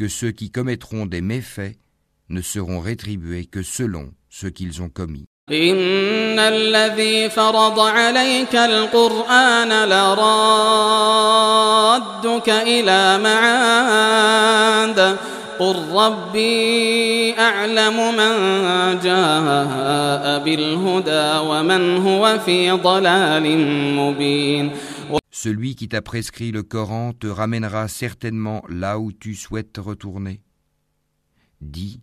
que 0.00 0.08
ceux 0.08 0.30
qui 0.30 0.50
commettront 0.50 1.04
des 1.04 1.20
méfaits 1.20 1.76
ne 2.30 2.40
seront 2.40 2.80
rétribués 2.80 3.44
que 3.44 3.62
selon 3.62 4.08
ce 4.30 4.46
qu'ils 4.46 4.80
ont 4.80 4.88
commis. 4.88 5.26
Celui 25.42 25.74
qui 25.74 25.88
t'a 25.88 26.02
prescrit 26.02 26.52
le 26.52 26.62
Coran 26.62 27.14
te 27.14 27.26
ramènera 27.26 27.88
certainement 27.88 28.62
là 28.68 28.98
où 28.98 29.10
tu 29.10 29.34
souhaites 29.34 29.78
retourner. 29.78 30.42
Dis, 31.62 32.02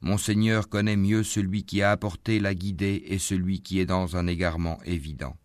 mon 0.00 0.18
Seigneur 0.18 0.68
connaît 0.68 0.96
mieux 0.96 1.22
celui 1.22 1.64
qui 1.64 1.80
a 1.82 1.92
apporté 1.92 2.38
la 2.40 2.54
guidée 2.54 3.04
et 3.06 3.18
celui 3.18 3.60
qui 3.60 3.80
est 3.80 3.86
dans 3.86 4.16
un 4.16 4.26
égarement 4.26 4.78
évident. 4.84 5.36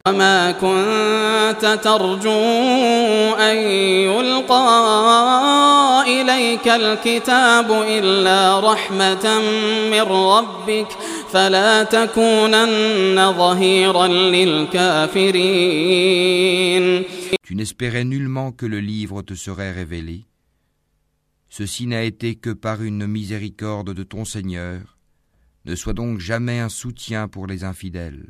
Tu 17.44 17.56
n'espérais 17.56 18.04
nullement 18.04 18.52
que 18.52 18.66
le 18.66 18.80
livre 18.80 19.22
te 19.22 19.34
serait 19.34 19.72
révélé. 19.72 20.26
Ceci 21.50 21.88
n'a 21.88 22.04
été 22.04 22.36
que 22.36 22.50
par 22.50 22.84
une 22.84 23.08
miséricorde 23.08 23.94
de 23.94 24.04
ton 24.04 24.26
Seigneur. 24.26 24.98
Ne 25.66 25.76
sois 25.76 25.94
donc 25.94 26.20
jamais 26.20 26.60
un 26.60 26.70
soutien 26.70 27.30
pour 27.30 27.48
les 27.48 27.64
infidèles. 27.64 28.28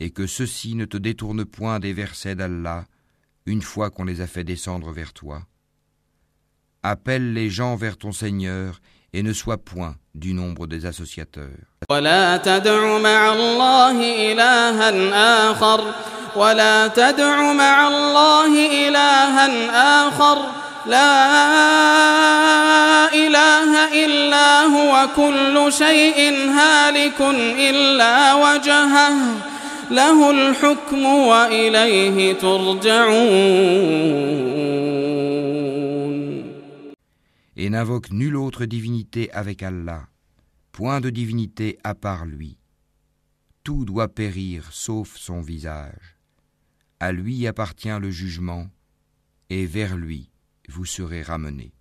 et 0.00 0.10
que 0.10 0.26
ceux-ci 0.26 0.74
ne 0.74 0.84
te 0.84 0.96
détournent 0.96 1.44
point 1.44 1.78
des 1.78 1.92
versets 1.92 2.34
d'Allah 2.34 2.84
une 3.46 3.62
fois 3.62 3.90
qu'on 3.90 4.04
les 4.04 4.20
a 4.20 4.26
fait 4.26 4.44
descendre 4.44 4.90
vers 4.92 5.12
toi. 5.12 5.42
Appelle 6.82 7.32
les 7.32 7.50
gens 7.50 7.76
vers 7.76 7.96
ton 7.96 8.12
Seigneur 8.12 8.80
et 9.12 9.22
ne 9.22 9.32
sois 9.32 9.58
point 9.58 9.96
du 10.14 10.34
nombre 10.34 10.66
des 10.66 10.86
associateurs. 10.86 11.66
ولا 11.90 12.36
تدع 12.36 12.98
مع 12.98 13.32
الله 13.32 14.32
إلها 14.32 15.50
آخر 15.50 15.80
ولا 16.36 16.88
تدع 16.88 17.52
مع 17.52 17.88
الله 17.88 18.88
إلها 18.88 20.08
آخر 20.08 20.38
لا 20.86 22.48
إله 23.14 24.04
إلا 24.04 24.62
هو 24.64 25.08
كل 25.16 25.72
شيء 25.72 26.48
هالك 26.48 27.20
إلا 27.70 28.34
وجهه 28.34 29.12
له 29.90 30.30
الحكم 30.30 31.04
وإليه 31.04 32.32
ترجعون 32.32 33.68
Et 37.60 37.70
n'invoque 37.70 38.12
nulle 38.12 38.36
autre 38.36 38.66
divinité 38.66 39.32
avec 39.32 39.64
Allah, 39.64 40.06
point 40.70 41.00
de 41.00 41.10
divinité 41.10 41.76
à 41.82 41.96
part 41.96 42.24
lui. 42.24 42.56
Tout 43.64 43.84
doit 43.84 44.06
périr 44.06 44.68
sauf 44.70 45.16
son 45.16 45.40
visage. 45.40 46.16
À 47.00 47.10
lui 47.10 47.48
appartient 47.48 47.98
le 48.00 48.10
jugement, 48.10 48.68
et 49.50 49.66
vers 49.66 49.96
lui 49.96 50.30
vous 50.69 50.85
serez 50.85 51.21
ramenés. 51.21 51.73